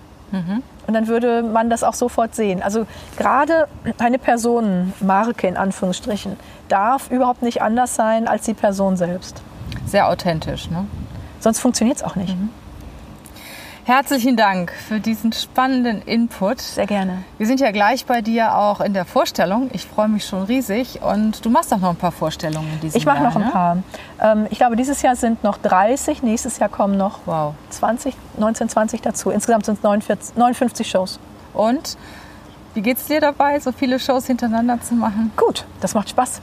Und 0.87 0.93
dann 0.93 1.07
würde 1.07 1.43
man 1.43 1.69
das 1.69 1.83
auch 1.83 1.93
sofort 1.93 2.35
sehen. 2.35 2.61
Also 2.61 2.85
gerade 3.17 3.67
eine 3.99 4.17
Personenmarke 4.19 5.47
in 5.47 5.57
Anführungsstrichen 5.57 6.37
darf 6.69 7.11
überhaupt 7.11 7.43
nicht 7.43 7.61
anders 7.61 7.95
sein 7.95 8.27
als 8.27 8.45
die 8.45 8.53
Person 8.53 8.97
selbst. 8.97 9.41
Sehr 9.85 10.09
authentisch, 10.09 10.69
ne? 10.69 10.85
Sonst 11.39 11.59
funktioniert 11.59 11.97
es 11.97 12.03
auch 12.03 12.15
nicht. 12.15 12.35
Herzlichen 13.85 14.35
Dank 14.35 14.73
für 14.73 14.99
diesen 14.99 15.31
spannenden 15.31 16.01
Input. 16.01 16.59
Sehr 16.59 16.85
gerne. 16.87 17.23
Wir 17.37 17.47
sind 17.47 17.61
ja 17.61 17.71
gleich 17.71 18.05
bei 18.05 18.21
dir 18.21 18.57
auch 18.57 18.81
in 18.81 18.93
der 18.93 19.05
Vorstellung. 19.05 19.69
Ich 19.71 19.85
freue 19.85 20.09
mich 20.09 20.25
schon 20.25 20.43
riesig. 20.43 21.01
Und 21.01 21.45
du 21.45 21.49
machst 21.49 21.73
auch 21.73 21.77
noch 21.77 21.91
ein 21.91 21.95
paar 21.95 22.11
Vorstellungen 22.11 22.69
in 22.73 22.81
diesem 22.81 22.97
Ich 22.97 23.05
mache 23.05 23.23
Jahr. 23.23 23.27
noch 23.29 23.35
ein 23.37 23.45
ne? 23.45 23.49
paar. 23.51 23.77
Ähm, 24.21 24.47
ich 24.49 24.57
glaube, 24.57 24.75
dieses 24.75 25.01
Jahr 25.03 25.15
sind 25.15 25.41
noch 25.45 25.57
30, 25.57 26.21
nächstes 26.21 26.59
Jahr 26.59 26.67
kommen 26.67 26.97
noch 26.97 27.19
Wow. 27.25 27.53
20, 27.69 28.13
19, 28.37 28.67
20 28.67 29.01
dazu. 29.01 29.29
Insgesamt 29.29 29.65
sind 29.65 29.77
es 29.77 29.83
49 29.83 30.35
59 30.35 30.89
Shows. 30.89 31.17
Und 31.53 31.97
wie 32.73 32.81
geht's 32.81 33.05
dir 33.05 33.21
dabei, 33.21 33.57
so 33.61 33.71
viele 33.71 33.99
Shows 33.99 34.27
hintereinander 34.27 34.81
zu 34.81 34.95
machen? 34.95 35.31
Gut, 35.37 35.63
das 35.79 35.93
macht 35.93 36.09
Spaß. 36.09 36.41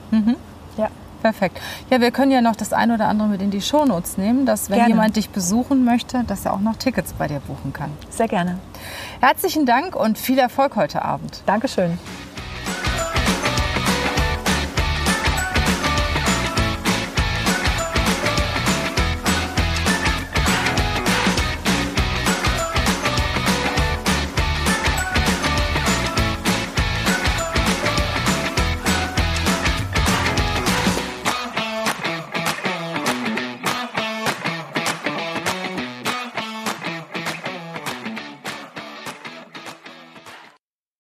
Ja. 0.79 0.89
Perfekt. 1.25 1.59
Ja, 1.89 2.03
wir 2.03 2.11
können 2.11 2.31
ja 2.33 2.43
noch 2.43 2.55
das 2.55 2.75
eine 2.75 2.93
oder 2.93 3.09
andere 3.09 3.29
mit 3.29 3.41
in 3.41 3.51
die 3.51 3.63
Shownotes 3.63 4.19
nehmen, 4.19 4.45
dass 4.45 4.69
wenn 4.69 4.77
Gerne. 4.77 4.91
jemand 4.91 5.17
dich 5.17 5.31
besuchen 5.31 5.83
möchte, 5.83 6.23
dass 6.25 6.45
er 6.45 6.53
auch 6.53 6.61
noch 6.61 6.77
Tickets 6.77 7.15
bei 7.15 7.29
dir 7.29 7.41
buchen 7.41 7.73
kann. 7.73 7.91
Sehr 8.11 8.29
gerne. 8.29 8.59
Herzlichen 9.23 9.65
Dank 9.65 9.97
und 9.97 10.19
viel 10.19 10.39
Erfolg 10.39 10.77
heute 10.77 11.01
Abend. 11.01 11.43
Dankeschön. 11.47 11.99